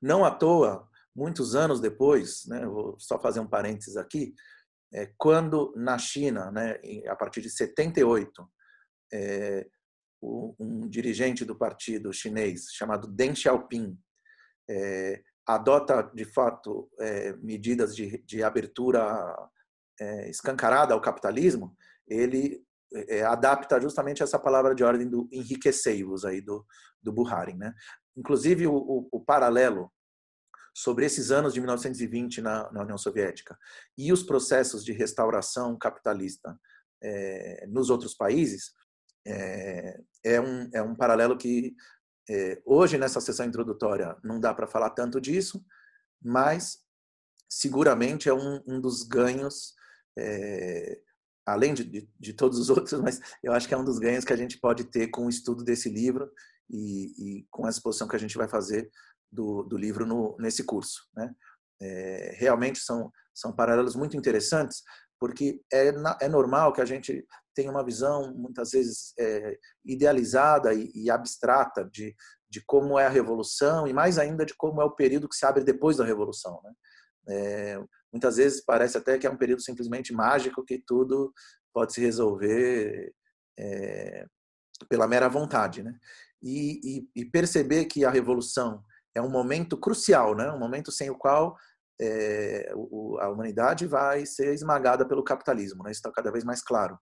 [0.01, 4.35] Não à toa, muitos anos depois, né, vou só fazer um parênteses aqui,
[5.17, 8.51] quando na China, né, a partir de 78,
[9.13, 9.67] é,
[10.23, 13.99] um dirigente do partido chinês chamado Deng Xiaoping
[14.69, 19.35] é, adota de fato é, medidas de, de abertura
[20.01, 21.77] é, escancarada ao capitalismo,
[22.07, 22.63] ele
[22.93, 26.65] é, adapta justamente essa palavra de ordem do enriquecei-vos aí do,
[27.03, 27.57] do Buharin.
[27.57, 27.75] Né?
[28.17, 29.93] Inclusive, o, o, o, paralelo
[30.75, 33.59] sobre esses anos de 1920 na, na União Soviética
[33.97, 36.59] e os processos de restauração capitalista
[37.03, 38.73] é, nos outros países
[39.27, 41.75] é, é, um, é um paralelo que
[42.29, 45.65] é, hoje, nessa sessão introdutória, não dá para falar tanto disso,
[46.23, 46.79] mas
[47.49, 49.75] seguramente é um, um dos ganhos
[50.17, 51.01] é,
[51.45, 54.25] além de, de, de, todos os outros, mas eu acho que é um dos ganhos
[54.25, 56.31] que a gente pode ter com o estudo desse livro
[56.69, 58.91] e, e com a exposição que a gente vai fazer
[59.31, 61.03] do, do livro no, nesse curso.
[61.15, 61.33] Né?
[61.83, 64.83] É, realmente são, são paralelos muito interessantes,
[65.19, 70.91] porque é, é normal que a gente tenha uma visão, muitas vezes, é, idealizada e,
[70.95, 72.15] e abstrata de,
[72.49, 75.45] de como é a Revolução e mais ainda de como é o período que se
[75.45, 76.61] abre depois da Revolução.
[76.65, 76.73] Né?
[77.29, 81.33] É, muitas vezes parece até que é um período simplesmente mágico que tudo
[81.73, 83.13] pode se resolver
[83.59, 84.27] é,
[84.89, 85.95] pela mera vontade, né?
[86.43, 88.83] E, e, e, perceber que a revolução
[89.15, 90.51] é um momento crucial, né?
[90.51, 91.57] Um momento sem o qual
[92.01, 95.91] é, o, a humanidade vai ser esmagada pelo capitalismo, né?
[95.91, 96.99] Isso está cada vez mais claro,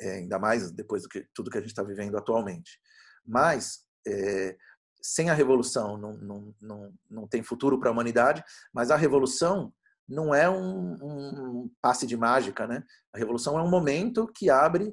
[0.00, 2.80] é, ainda mais depois do que tudo que a gente está vivendo atualmente.
[3.24, 4.56] Mas é,
[5.02, 9.72] sem a revolução não, não, não, não tem futuro para a humanidade, mas a revolução
[10.08, 12.82] não é um, um, passe de mágica, né?
[13.14, 14.92] A revolução é um momento que abre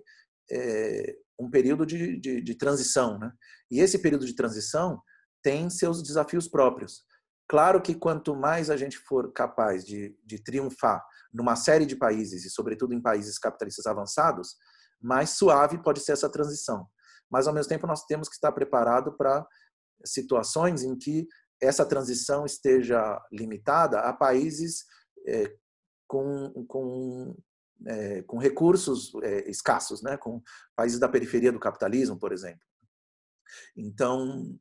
[0.52, 3.32] é, um período de, de, de, transição, né?
[3.72, 5.02] E esse período de transição
[5.44, 7.04] tem seus desafios próprios.
[7.50, 12.46] Claro que quanto mais a gente for capaz de, de triunfar numa série de países,
[12.46, 14.56] e sobretudo em países capitalistas avançados,
[15.02, 16.86] mais suave pode ser essa transição.
[17.30, 19.46] Mas, ao mesmo tempo, nós temos que estar preparado para
[20.06, 21.28] situações em que
[21.62, 24.86] essa transição esteja limitada a países
[25.28, 25.54] é,
[26.08, 27.36] com, com,
[27.86, 30.18] é, com recursos é, escassos, né?
[30.18, 30.42] com
[30.76, 32.62] países da periferia do capitalismo, por exemplo.
[33.76, 34.58] Então,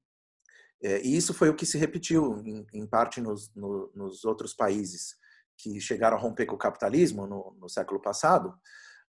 [0.82, 5.16] e isso foi o que se repetiu, em, em parte, nos, no, nos outros países
[5.58, 8.54] que chegaram a romper com o capitalismo no, no século passado,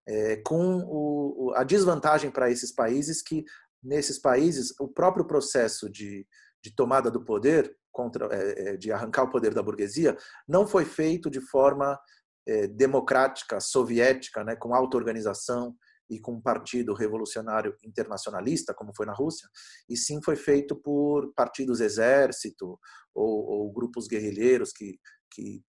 [0.06, 3.44] é, com o, a desvantagem para esses países que
[3.82, 6.26] nesses países o próprio processo de,
[6.62, 11.30] de tomada do poder contra é, de arrancar o poder da burguesia não foi feito
[11.30, 11.98] de forma
[12.46, 15.74] é, democrática soviética né com auto-organização
[16.10, 19.48] e com um partido revolucionário internacionalista como foi na Rússia
[19.88, 22.78] e sim foi feito por partidos exército
[23.14, 24.98] ou, ou grupos guerrilheiros que
[25.32, 25.62] que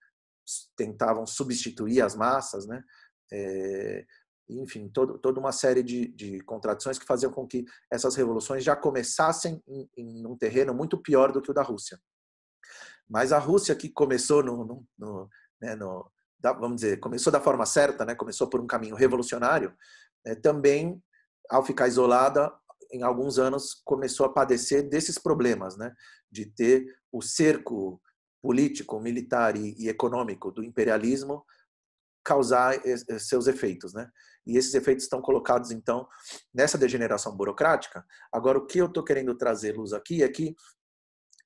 [0.76, 2.84] tentavam substituir as massas né
[3.32, 4.06] é,
[4.60, 8.76] enfim, todo, toda uma série de, de contradições que faziam com que essas revoluções já
[8.76, 12.00] começassem em, em um terreno muito pior do que o da Rússia.
[13.10, 15.30] Mas a Rússia que começou no, no, no,
[15.62, 16.12] né, no
[16.42, 19.76] vamos dizer, começou da forma certa, né, começou por um caminho revolucionário,
[20.26, 21.02] né, também,
[21.50, 22.52] ao ficar isolada,
[22.92, 25.94] em alguns anos começou a padecer desses problemas, né,
[26.30, 28.02] de ter o cerco
[28.42, 31.46] político, militar e, e econômico do imperialismo
[32.24, 32.76] causar
[33.20, 34.08] seus efeitos, né?
[34.46, 36.08] E esses efeitos estão colocados então
[36.54, 38.06] nessa degeneração burocrática.
[38.32, 40.56] Agora o que eu estou querendo trazer luz aqui é que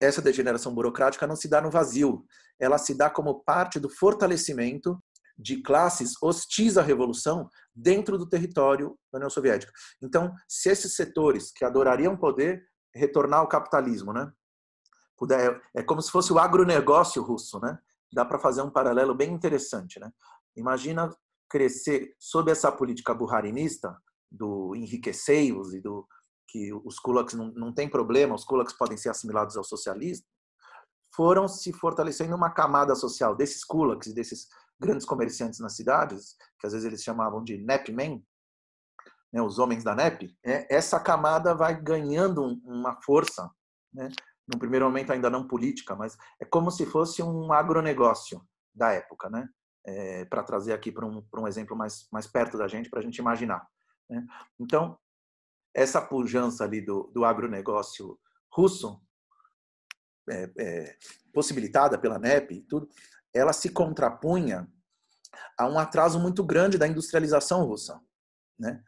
[0.01, 2.25] essa degeneração burocrática não se dá no vazio,
[2.59, 5.01] ela se dá como parte do fortalecimento
[5.37, 9.71] de classes hostis à revolução dentro do território da União Soviética.
[10.01, 12.63] Então, se esses setores que adorariam poder
[12.93, 14.31] retornar ao capitalismo, né?
[15.17, 17.77] Puder, é como se fosse o agronegócio russo, né?
[18.13, 20.09] Dá para fazer um paralelo bem interessante, né?
[20.55, 21.09] Imagina
[21.49, 23.95] crescer sob essa política burrarinista
[24.31, 26.07] do enriqueceios e do
[26.47, 30.25] que os kulaks não, não tem problema, os kulaks podem ser assimilados ao socialismo,
[31.13, 34.47] foram se fortalecendo uma camada social desses kulaks desses
[34.79, 38.25] grandes comerciantes nas cidades, que às vezes eles chamavam de nepmen,
[39.31, 43.49] né, os homens da NEP, é, essa camada vai ganhando uma força,
[43.93, 44.09] né,
[44.47, 49.29] no primeiro momento ainda não política, mas é como se fosse um agronegócio da época,
[49.29, 49.49] né?
[49.85, 53.03] é, para trazer aqui para um, um exemplo mais, mais perto da gente, para a
[53.03, 53.65] gente imaginar.
[54.09, 54.25] Né?
[54.59, 54.97] Então,
[55.73, 58.19] essa pujança ali do, do agronegócio
[58.51, 58.99] russo,
[60.29, 60.97] é, é,
[61.31, 62.89] possibilitada pela NEP e tudo,
[63.35, 64.67] ela se contrapunha
[65.57, 67.99] a um atraso muito grande da industrialização russa.
[68.57, 68.81] Né?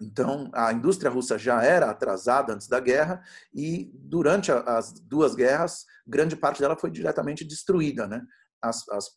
[0.00, 5.84] Então, a indústria russa já era atrasada antes da guerra e durante as duas guerras,
[6.06, 8.22] grande parte dela foi diretamente destruída, né?
[8.62, 9.10] as, as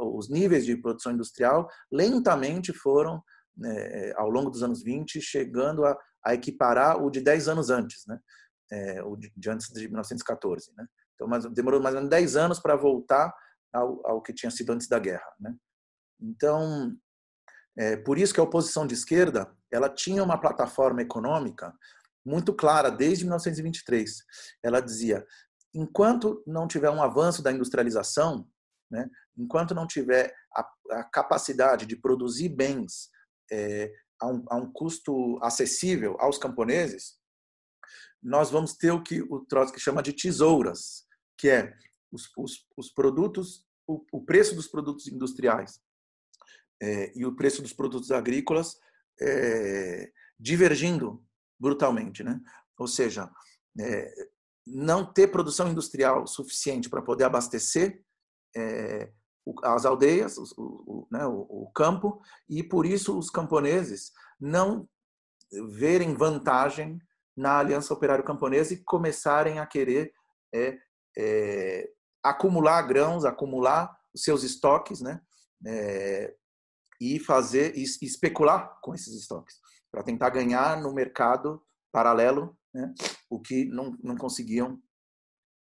[0.00, 3.22] os níveis de produção industrial lentamente foram,
[3.56, 8.04] né, ao longo dos anos 20, chegando a, a, equiparar o de 10 anos antes,
[8.06, 8.18] né?
[8.72, 10.72] É, o de, de, antes de 1914.
[10.76, 10.86] Né?
[11.14, 13.34] Então, mas, demorou mais ou menos 10 anos para voltar
[13.72, 15.26] ao, ao, que tinha sido antes da guerra.
[15.38, 15.54] Né?
[16.20, 16.96] Então,
[17.76, 21.72] é, por isso que a oposição de esquerda ela tinha uma plataforma econômica
[22.24, 24.24] muito clara desde 1923.
[24.62, 25.24] Ela dizia:
[25.74, 28.48] enquanto não tiver um avanço da industrialização,
[28.90, 29.08] né?
[29.36, 33.08] Enquanto não tiver a, a, capacidade de produzir bens
[33.50, 33.90] é,
[34.20, 37.18] a, um, a, um, custo acessível aos camponeses,
[38.22, 41.06] nós vamos ter o que o Trotsky chama de tesouras,
[41.38, 41.72] que é
[42.10, 45.80] os, os, os produtos, o, o, preço dos produtos industriais
[46.80, 48.78] é, e o preço dos produtos agrícolas
[49.20, 51.24] é, divergindo
[51.58, 52.40] brutalmente, né?
[52.78, 53.30] Ou seja,
[53.78, 54.12] é,
[54.66, 58.02] não ter produção industrial suficiente para poder abastecer
[58.56, 59.12] é,
[59.62, 64.88] as aldeias, o, o, né, o, campo, e por isso os camponeses não
[65.70, 66.98] verem vantagem
[67.36, 70.12] na Aliança Operário Camponesa e começarem a querer
[70.54, 70.78] é,
[71.16, 71.90] é,
[72.22, 75.20] acumular grãos, acumular os seus estoques, né,
[75.66, 76.34] é,
[77.00, 79.58] e fazer e especular com esses estoques
[79.90, 82.94] para tentar ganhar no mercado paralelo, né,
[83.28, 84.80] o que não, não conseguiam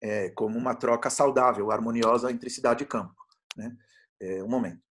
[0.01, 3.15] é, como uma troca saudável, harmoniosa entre cidade e campo.
[3.55, 3.75] Né?
[4.19, 4.83] É, um momento.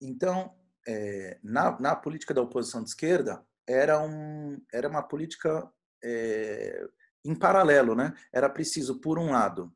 [0.00, 0.54] Então,
[0.86, 5.70] é, na, na política da oposição de esquerda, era, um, era uma política
[6.02, 6.88] é,
[7.24, 7.94] em paralelo.
[7.94, 8.14] Né?
[8.32, 9.72] Era preciso, por um lado,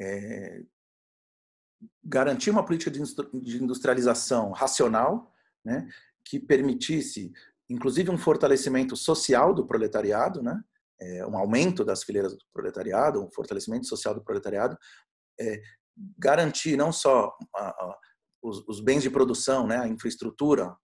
[0.00, 0.62] é,
[2.04, 5.32] garantir uma política de industrialização racional,
[5.64, 5.88] né,
[6.24, 7.32] que permitisse,
[7.68, 10.62] inclusive, um fortalecimento social do proletariado, né,
[11.00, 14.78] é, um aumento das fileiras do proletariado, um fortalecimento social do proletariado,
[15.38, 15.60] é,
[16.18, 17.98] garantir não só a, a,
[18.42, 20.74] os, os, bens de produção, né, a infraestrutura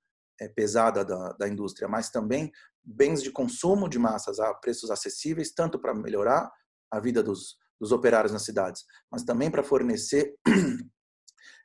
[0.54, 2.50] pesada da, da indústria, mas também
[2.84, 6.50] bens de consumo de massas a preços acessíveis, tanto para melhorar
[6.90, 10.34] a vida dos, dos operários nas cidades, mas também para fornecer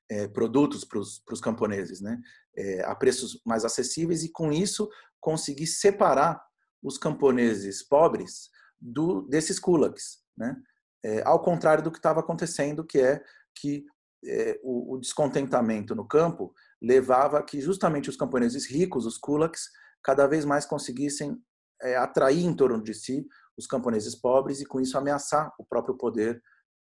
[0.09, 2.19] é, produtos para os camponeses, né,
[2.55, 4.89] é, a preços mais acessíveis e com isso
[5.19, 6.41] conseguir separar
[6.81, 8.49] os camponeses pobres
[8.79, 10.55] do, desses kulaks, né,
[11.03, 13.23] é, ao contrário do que estava acontecendo, que é
[13.55, 13.85] que
[14.25, 19.69] é, o, o, descontentamento no campo levava a que justamente os camponeses ricos, os kulaks,
[20.03, 21.41] cada vez mais conseguissem
[21.81, 25.95] é, atrair em torno de si os camponeses pobres e com isso ameaçar o próprio
[25.97, 26.41] poder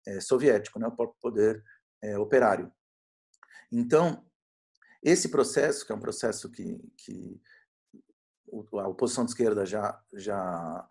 [0.07, 1.63] é, soviético, né, o próprio poder
[2.01, 2.71] é, operário.
[3.71, 4.25] Então,
[5.01, 7.41] esse processo, que é um processo que, que
[8.73, 10.87] a oposição de esquerda já, já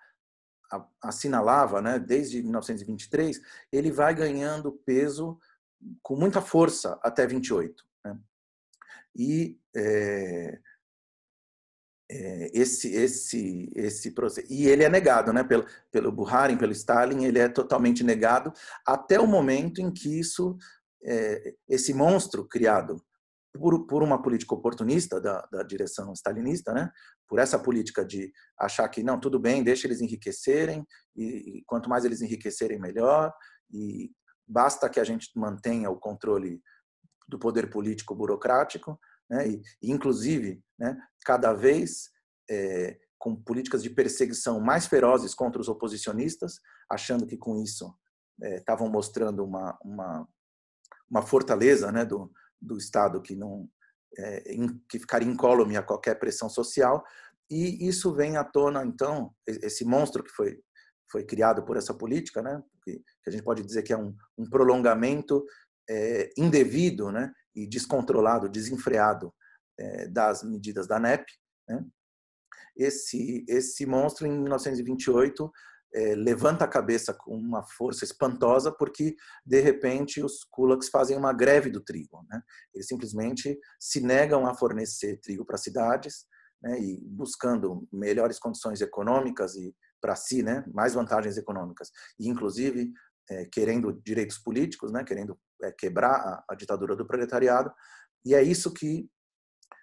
[1.00, 3.40] assinalava, né, desde 1923,
[3.70, 5.38] ele vai ganhando peso
[6.02, 7.84] com muita força até 28.
[8.04, 8.18] Né?
[9.14, 10.58] E é,
[12.10, 17.24] é, esse esse esse processo e ele é negado, né, pelo pelo Buharin, pelo Stalin,
[17.24, 18.52] ele é totalmente negado
[18.86, 20.56] até o momento em que isso
[21.04, 23.02] é, esse monstro criado
[23.52, 26.90] por, por uma política oportunista da, da, direção stalinista, né?
[27.28, 31.88] por essa política de achar que não, tudo bem, deixa eles enriquecerem, e, e quanto
[31.88, 33.32] mais eles enriquecerem, melhor,
[33.70, 34.10] e
[34.46, 36.62] basta que a gente mantenha o controle
[37.28, 38.98] do poder político burocrático,
[39.28, 39.48] né?
[39.48, 42.10] e, inclusive, né, cada vez
[42.50, 46.60] é, com políticas de perseguição mais ferozes contra os oposicionistas,
[46.90, 47.94] achando que com isso
[48.40, 50.26] estavam é, mostrando uma, uma
[51.12, 53.68] uma fortaleza né, do, do Estado que não
[54.18, 54.42] é,
[54.88, 57.04] que ficaria incólume a qualquer pressão social
[57.50, 60.58] e isso vem à tona então esse monstro que foi
[61.10, 64.48] foi criado por essa política né que a gente pode dizer que é um, um
[64.48, 65.44] prolongamento
[65.92, 69.32] é, indevido né e descontrolado desenfreado
[69.78, 71.24] é, das medidas da NEP
[71.68, 71.84] né?
[72.76, 75.50] esse esse monstro em 1928
[75.94, 79.14] é, levanta a cabeça com uma força espantosa porque
[79.44, 82.40] de repente os kulaks fazem uma greve do trigo, né?
[82.74, 86.24] Eles simplesmente se negam a fornecer trigo para cidades,
[86.62, 86.80] né?
[86.80, 90.64] E buscando melhores condições econômicas e para si, né?
[90.72, 92.90] Mais vantagens econômicas e inclusive
[93.30, 95.04] é, querendo direitos políticos, né?
[95.04, 95.38] Querendo
[95.70, 97.72] quebrar a, ditadura do proletariado
[98.24, 99.08] e é isso que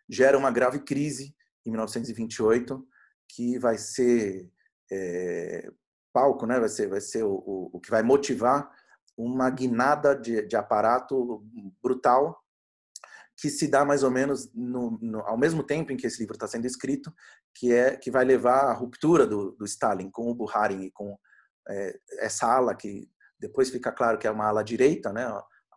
[0.09, 2.85] gera uma grave crise em 1928
[3.29, 4.51] que vai ser
[4.91, 5.69] é,
[6.11, 6.59] palco, né?
[6.59, 8.69] Vai ser, vai ser o, o, o que vai motivar
[9.15, 11.45] uma guinada de, de, aparato
[11.81, 12.41] brutal
[13.39, 16.35] que se dá mais ou menos no, no, ao mesmo tempo em que esse livro
[16.35, 17.13] está sendo escrito,
[17.53, 21.17] que é que vai levar à ruptura do, do Stalin com o Bukharin e com
[21.69, 23.09] é, essa ala que
[23.39, 25.25] depois fica claro que é uma ala direita, né?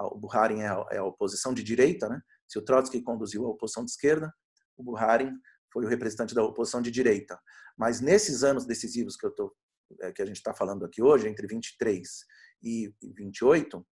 [0.07, 2.21] O Bukharin é a, é a oposição de direita, né?
[2.49, 4.33] Se o Trotsky conduziu a oposição de esquerda,
[4.77, 5.33] o Bukharin
[5.73, 7.39] foi o representante da oposição de direita.
[7.79, 9.55] Mas nesses anos decisivos que eu estou
[10.01, 12.09] é, que a gente está falando aqui hoje, entre 23
[12.63, 13.85] e 28,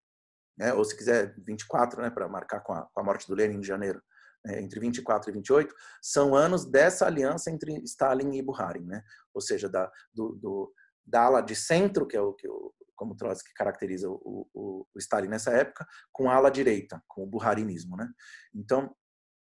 [0.58, 3.58] né, ou se quiser 24, né, para marcar com a, com a, morte do Lenin
[3.58, 4.00] em janeiro,
[4.44, 9.02] né, entre 24 e 28, são anos dessa aliança entre Stalin e Bukharin, né?
[9.34, 10.72] ou seja, da, do, do,
[11.04, 14.98] da ala de centro, que é o que o, como Trotsky caracteriza o, o, o,
[14.98, 17.96] Stalin nessa época, com a ala direita, com o Buharinismo.
[17.96, 18.07] Né?
[18.55, 18.94] Então,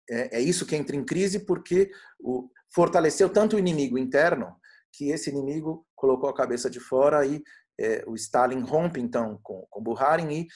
[0.09, 4.55] é, é isso que entra em crise porque o, fortaleceu tanto o inimigo interno
[4.93, 7.43] que esse inimigo colocou a cabeça de fora e
[7.77, 10.47] é, o Stalin rompe então com, com Bukharin e,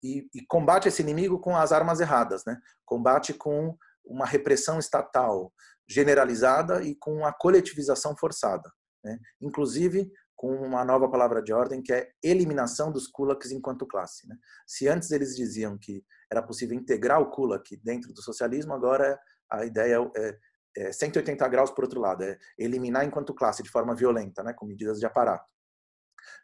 [0.00, 2.56] e, e, combate esse inimigo com as armas erradas, né?
[2.84, 5.52] Combate com uma repressão estatal
[5.88, 8.70] generalizada e com a coletivização forçada,
[9.02, 9.18] né?
[9.40, 14.28] Inclusive com uma nova palavra de ordem que é eliminação dos kulaks enquanto classe.
[14.28, 14.36] Né?
[14.66, 19.18] Se antes eles diziam que era possível integrar o kulak dentro do socialismo, agora
[19.50, 20.38] a ideia é
[20.76, 24.66] é, 180 graus por outro lado, é eliminar enquanto classe de forma violenta, né, com
[24.66, 25.50] medidas de aparato.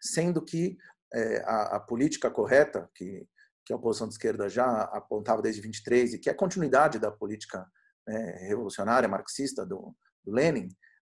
[0.00, 0.76] Sendo que
[1.12, 3.26] é, a, a, política correta, que,
[3.64, 7.66] que a oposição de esquerda já apontava desde 23 e que é continuidade da política
[8.06, 10.68] né, revolucionária marxista do, do, Lenin,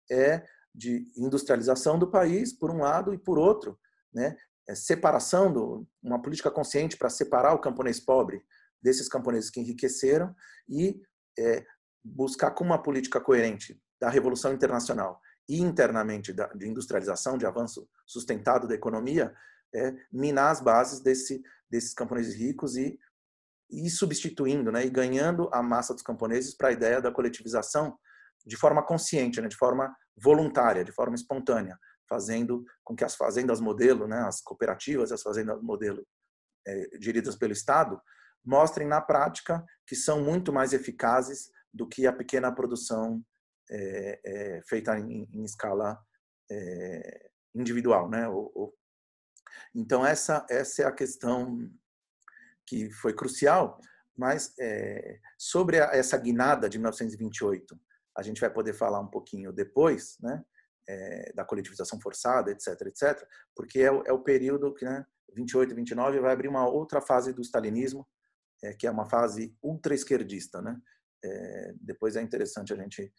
[0.09, 0.43] é
[0.74, 3.78] de industrialização do país, por um lado, e por outro,
[4.13, 4.36] né,
[4.67, 8.41] é separação, do, uma política consciente para separar o camponês pobre
[8.82, 10.34] desses camponeses que enriqueceram
[10.67, 11.01] e
[11.38, 11.65] é,
[12.03, 18.67] buscar com uma política coerente da revolução internacional e internamente de industrialização, de avanço sustentado
[18.67, 19.34] da economia,
[19.74, 22.99] é minar as bases desse, desses camponeses ricos e,
[23.69, 27.97] e substituindo, né, e ganhando a massa dos camponeses para a ideia da coletivização
[28.46, 31.78] de forma consciente, né, de forma voluntária, de forma espontânea,
[32.08, 36.06] fazendo com que as fazendas modelo, né, as cooperativas, as fazendas modelo
[36.68, 38.00] é, geridas pelo Estado,
[38.44, 43.24] mostrem na prática que são muito mais eficazes do que a pequena produção
[43.70, 45.98] é, é, feita em, em escala
[47.56, 48.26] individual, né?
[49.74, 51.58] então essa essa é a questão
[52.66, 53.80] que foi crucial,
[54.18, 54.54] mas
[55.38, 57.80] sobre a, essa guinada de 1928,
[58.18, 60.43] a gente vai poder falar um pouquinho depois, né?
[60.89, 63.24] É, da coletivização forçada, etc, etc,
[63.55, 65.05] porque é é o período que, né,
[65.36, 68.05] 28 e 29 vai abrir uma outra fase do stalinismo,
[68.64, 70.80] é, que é uma fase ultra-esquerdista, né?
[71.24, 73.14] É, depois é interessante a gente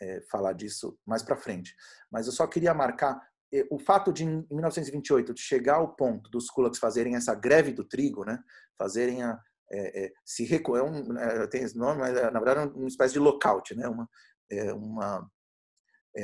[0.00, 1.74] é, falar disso mais para frente.
[2.10, 3.20] Mas eu só queria marcar
[3.52, 7.72] é, o fato de, em 1928, de chegar ao ponto dos kulaks fazerem essa greve
[7.72, 8.42] do trigo, né?
[8.78, 9.38] fazerem a.
[9.74, 11.02] É, é, se recu é um,
[11.48, 13.88] tem esse nome, mas na verdade é uma espécie de lockout, né?
[13.88, 14.06] uma,
[14.74, 15.30] uma,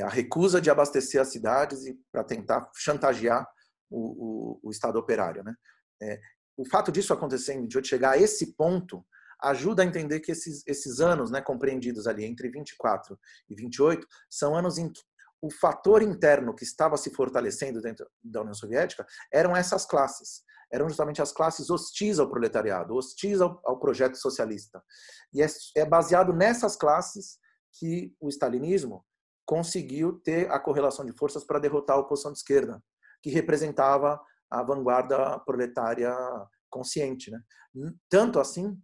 [0.03, 3.49] a recusa de abastecer as cidades e para tentar chantagear
[3.91, 5.43] o, o, o, Estado operário.
[5.43, 5.55] Né?
[6.57, 9.05] o fato disso acontecer em 28, chegar a esse ponto,
[9.41, 14.55] ajuda a entender que esses, esses anos né, compreendidos ali entre 24 e 28 são
[14.55, 15.01] anos em que
[15.41, 20.43] o fator interno que estava se fortalecendo dentro da União Soviética eram essas classes.
[20.71, 24.83] Eram justamente as classes hostis ao proletariado, hostis ao, ao projeto socialista.
[25.33, 25.47] E é,
[25.77, 27.39] é baseado nessas classes
[27.79, 29.05] que o stalinismo
[29.47, 32.83] conseguiu ter a correlação de forças para derrotar a oposição de esquerda,
[33.23, 34.21] que representava
[34.51, 36.15] a vanguarda proletária
[36.69, 37.31] consciente.
[37.31, 37.41] Né?
[38.09, 38.79] Tanto assim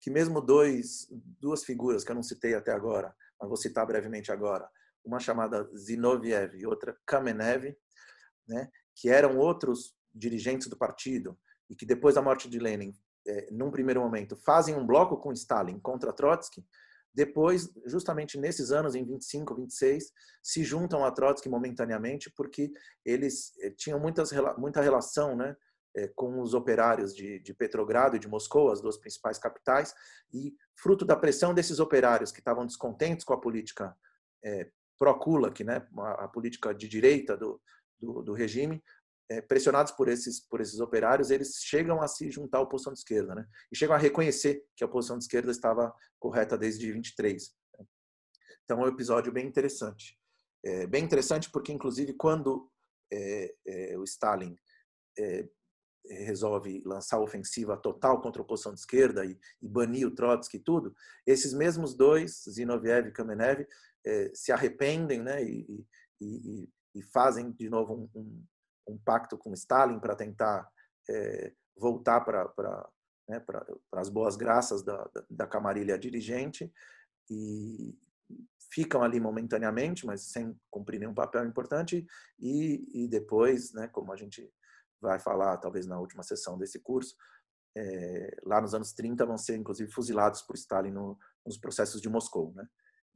[0.00, 1.06] que mesmo dois,
[1.40, 4.68] duas figuras que eu não citei até agora, mas vou citar brevemente agora,
[5.04, 7.76] uma chamada Zinoviev e outra Kamenev,
[8.48, 11.38] né, que eram outros dirigentes do partido
[11.70, 12.92] e que depois da morte de Lenin,
[13.26, 16.64] é, num primeiro momento, fazem um bloco com Stalin contra Trotsky,
[17.14, 22.72] depois, justamente nesses anos, em 25, 26, se juntam a Trotsky momentaneamente porque
[23.04, 25.54] eles é, tinham muitas, muita relação, né,
[25.94, 29.94] é, com os operários de, de, Petrogrado e de Moscou, as duas principais capitais,
[30.32, 33.94] e fruto da pressão desses operários que estavam descontentes com a política
[34.42, 37.60] é, pró-Kulak, né, a, política de direita do,
[38.00, 38.82] do, do regime,
[39.32, 42.98] é, pressionados por esses, por esses operários, eles chegam a se juntar à oposição de
[42.98, 47.54] esquerda, né, e chegam a reconhecer que a oposição de esquerda estava correta desde 23.
[48.64, 50.18] Então é um episódio bem interessante.
[50.64, 52.70] É, bem interessante porque, inclusive, quando
[53.12, 54.56] é, é o Stalin
[55.18, 55.48] é,
[56.08, 60.56] resolve lançar a ofensiva total contra a oposição de esquerda e, e banir o Trotsky
[60.56, 60.94] e tudo,
[61.26, 63.66] esses mesmos dois, Zinoviev e Kamenev,
[64.04, 65.86] eh, se arrependem né, e,
[66.20, 68.44] e, e, fazem de novo um,
[68.86, 70.68] um pacto com Stalin para tentar
[71.08, 72.88] eh, voltar para
[73.28, 73.44] né,
[73.92, 76.72] as boas graças da, da, camarilha dirigente
[77.30, 77.96] e
[78.70, 82.06] ficam ali momentaneamente, mas sem cumprir nenhum papel importante
[82.38, 84.50] e, e depois, né, como a gente
[85.00, 87.14] vai falar, talvez na última sessão desse curso,
[87.76, 92.08] é, lá nos anos 30 vão ser inclusive fuzilados por Stalin no, nos processos de
[92.08, 92.52] Moscou.
[92.54, 92.66] Né?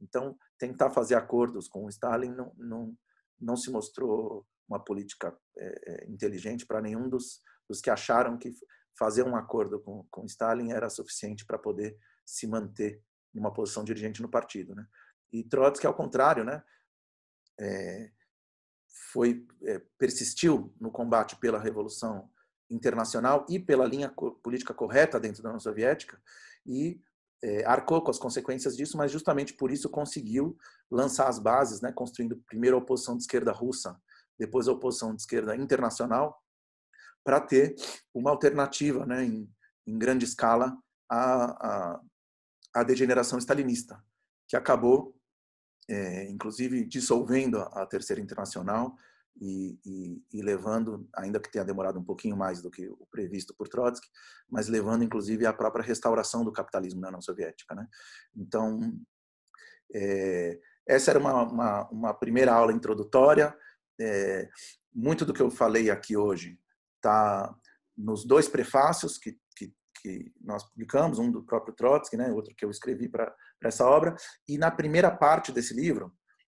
[0.01, 2.97] Então, tentar fazer acordos com Stalin não, não,
[3.39, 8.51] não se mostrou uma política é, inteligente para nenhum dos, dos que acharam que
[8.97, 13.01] fazer um acordo com, com Stalin era suficiente para poder se manter
[13.33, 14.75] numa posição dirigente no partido.
[14.75, 14.85] Né?
[15.31, 16.63] E Trotsky, ao contrário, né?
[17.59, 18.11] É,
[19.11, 22.29] foi é, persistiu no combate pela revolução
[22.69, 24.09] internacional e pela linha
[24.43, 26.21] política correta dentro da União Soviética
[26.65, 27.01] e
[27.41, 30.57] é, arcou com as consequências disso, mas justamente por isso conseguiu
[30.89, 33.99] lançar as bases, né, construindo primeiro a oposição de esquerda russa,
[34.39, 36.41] depois a oposição de esquerda internacional,
[37.23, 37.75] para ter
[38.13, 39.49] uma alternativa, né, em,
[39.85, 40.77] em grande escala,
[41.09, 42.01] à, à,
[42.73, 44.01] à degeneração stalinista,
[44.47, 45.17] que acabou
[45.89, 48.95] é, inclusive dissolvendo a, Terceira Internacional
[49.39, 53.53] e, e, e, levando, ainda que tenha demorado um pouquinho mais do que o previsto
[53.55, 54.07] por Trotsky,
[54.49, 57.73] mas levando inclusive à própria restauração do capitalismo na União Soviética.
[57.73, 57.87] Né?
[58.35, 58.79] Então,
[59.93, 63.55] é, essa era uma, uma, uma, primeira aula introdutória.
[63.99, 64.47] É,
[64.93, 66.59] muito do que eu falei aqui hoje
[66.95, 67.53] está
[67.97, 72.63] nos dois prefácios que, que, que, nós publicamos, um do próprio Trotsky, né, outro que
[72.63, 73.33] eu escrevi para
[73.63, 74.15] essa obra.
[74.47, 76.13] E na primeira parte desse livro,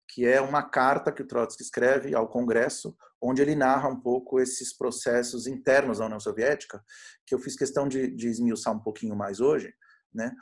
[0.07, 4.39] que é uma carta que o Trotsky escreve ao Congresso, onde ele narra um pouco
[4.39, 6.83] esses processos internos da União Soviética,
[7.25, 9.73] que eu fiz questão de, de esmiuçar um pouquinho mais hoje,
[10.13, 10.33] né?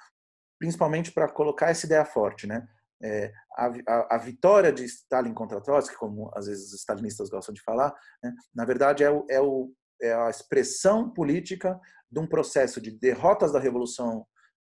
[0.58, 2.48] principalmente para colocar essa ideia forte.
[2.48, 2.68] Né?
[3.02, 7.54] É, a, a, a, vitória de Stalin contra Trotsky, como às vezes os stalinistas gostam
[7.54, 9.72] de falar, né, na verdade é, o, é, o,
[10.02, 11.80] é, a expressão política
[12.12, 14.26] de um processo de derrotas da Revolução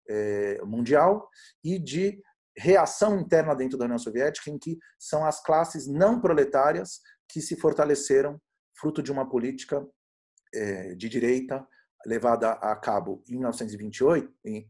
[0.10, 1.30] é, Mundial
[1.64, 2.22] e de
[2.58, 7.56] reação interna dentro da União Soviética, em que são as classes não proletárias que se
[7.56, 8.40] fortaleceram
[8.76, 9.86] fruto de uma política
[10.54, 11.66] é, de direita
[12.06, 14.68] levada a cabo em 1928, em,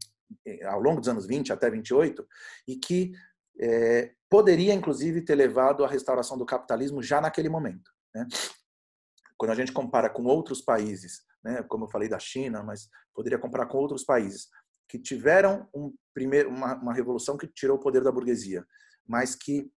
[0.64, 2.26] ao longo dos anos 20 até 28,
[2.66, 3.12] e que
[3.60, 7.90] é, poderia, inclusive, ter levado à restauração do capitalismo já naquele momento.
[8.14, 8.26] Né?
[9.36, 13.38] Quando a gente compara com outros países, né, como eu falei da China, mas poderia
[13.38, 14.48] comparar com outros países
[14.88, 18.64] que tiveram um primeiro, uma, uma revolução que tirou o poder da burguesia,
[19.06, 19.70] mas que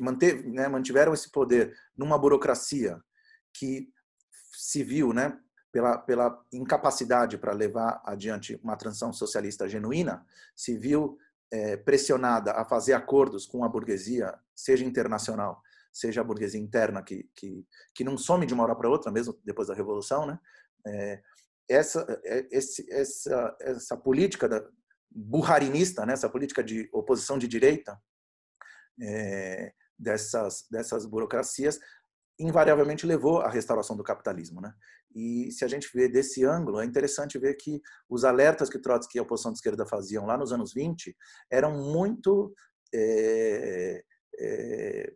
[0.00, 3.00] manteve, né, mantiveram esse poder numa burocracia
[3.54, 3.88] que
[4.54, 5.38] se viu, né,
[5.72, 10.24] pela, pela incapacidade para levar adiante uma transição socialista genuína,
[10.54, 11.18] se viu
[11.52, 15.60] é, pressionada a fazer acordos com a burguesia, seja internacional,
[15.92, 19.38] seja a burguesia interna, que, que, que não some de uma hora para outra, mesmo
[19.44, 20.38] depois da Revolução, né?
[20.86, 21.22] É,
[21.68, 24.66] essa, é, esse, essa, essa política da,
[25.14, 26.14] burrarinista, né?
[26.14, 28.00] essa política de oposição de direita
[29.00, 31.78] é, dessas, dessas burocracias,
[32.38, 34.60] invariavelmente levou à restauração do capitalismo.
[34.60, 34.72] Né?
[35.14, 39.18] E se a gente vê desse ângulo, é interessante ver que os alertas que Trotsky
[39.18, 41.16] e a oposição de esquerda faziam lá nos anos 20
[41.50, 42.52] eram muito.
[42.94, 44.02] É,
[44.38, 45.12] é,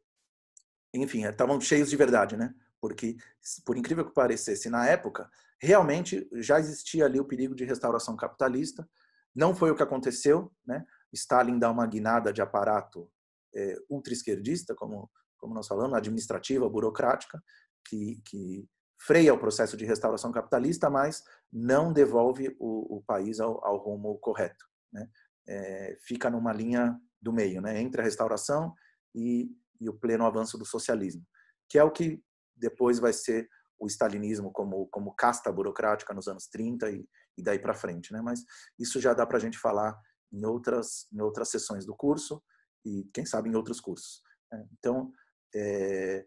[0.95, 2.55] enfim, estavam cheios de verdade, né?
[2.81, 3.17] Porque,
[3.65, 5.29] por incrível que parecesse, na época,
[5.61, 8.89] realmente já existia ali o perigo de restauração capitalista.
[9.35, 10.85] Não foi o que aconteceu, né?
[11.13, 13.11] Stalin dá uma guinada de aparato
[13.55, 17.43] é, ultra-esquerdista, como, como nós falamos, administrativa, burocrática,
[17.89, 18.69] que, que
[18.99, 21.23] freia o processo de restauração capitalista, mas
[21.53, 24.65] não devolve o, o país ao, ao, rumo correto.
[24.93, 25.09] Né?
[25.49, 27.81] É, fica numa linha do meio, né?
[27.81, 28.75] entre a restauração
[29.15, 29.51] e,
[29.81, 31.25] e, o pleno avanço do socialismo,
[31.69, 32.23] que é o que
[32.57, 33.49] depois vai ser
[33.79, 37.07] o stalinismo como, como casta burocrática nos anos 30 e,
[37.37, 38.13] e daí para frente.
[38.13, 38.21] Né?
[38.23, 38.43] Mas
[38.79, 39.97] isso já dá para a gente falar
[40.33, 42.43] em outras, em outras sessões do curso
[42.85, 44.23] e, quem sabe, em outros cursos.
[44.51, 44.67] Né?
[44.79, 45.13] Então,
[45.55, 46.27] é,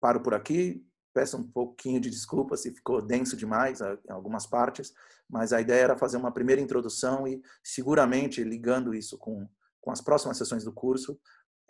[0.00, 0.86] paro por aqui,
[1.16, 4.92] Peço um pouquinho de desculpa se ficou denso demais em algumas partes,
[5.26, 9.48] mas a ideia era fazer uma primeira introdução e, seguramente, ligando isso com,
[9.80, 11.18] com as próximas sessões do curso,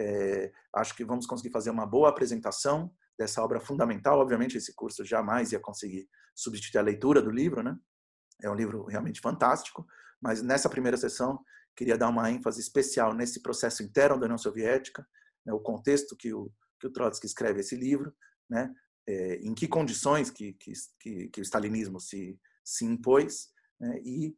[0.00, 4.18] é, acho que vamos conseguir fazer uma boa apresentação dessa obra fundamental.
[4.18, 7.78] Obviamente, esse curso jamais ia conseguir substituir a leitura do livro, né?
[8.42, 9.86] É um livro realmente fantástico,
[10.20, 11.38] mas nessa primeira sessão
[11.76, 15.06] queria dar uma ênfase especial nesse processo interno da União Soviética,
[15.44, 18.14] né, o contexto que o, que o Trotsky escreve esse livro,
[18.48, 18.72] né,
[19.08, 20.72] é, em que condições que, que,
[21.28, 23.48] que, o stalinismo se, se impôs
[23.80, 24.36] né, e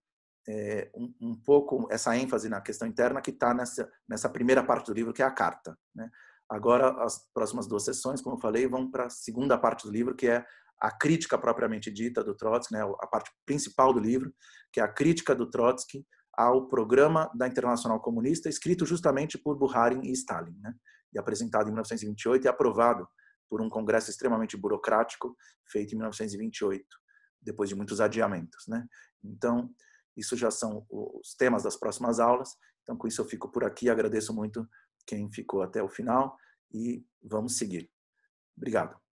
[0.48, 4.86] é, um, um, pouco essa ênfase na questão interna que está nessa, nessa primeira parte
[4.86, 5.78] do livro, que é a carta.
[5.94, 6.08] Né.
[6.48, 10.14] Agora, as próximas duas sessões, como eu falei, vão para a segunda parte do livro,
[10.14, 10.44] que é
[10.80, 14.32] a crítica propriamente dita do Trotsky, né, a parte principal do livro,
[14.72, 20.02] que é a crítica do Trotsky ao programa da Internacional Comunista, escrito justamente por Bukharin
[20.04, 20.72] e Stalin, né,
[21.12, 23.08] e apresentado em 1928 e aprovado
[23.48, 25.36] por um congresso extremamente burocrático
[25.66, 26.84] feito em 1928,
[27.40, 28.86] depois de muitos adiamentos, né?
[29.24, 29.70] Então,
[30.16, 32.56] isso já são os temas das próximas aulas.
[32.82, 34.68] Então, com isso eu fico por aqui, agradeço muito
[35.06, 36.36] quem ficou até o final
[36.72, 37.90] e vamos seguir.
[38.56, 39.07] Obrigado.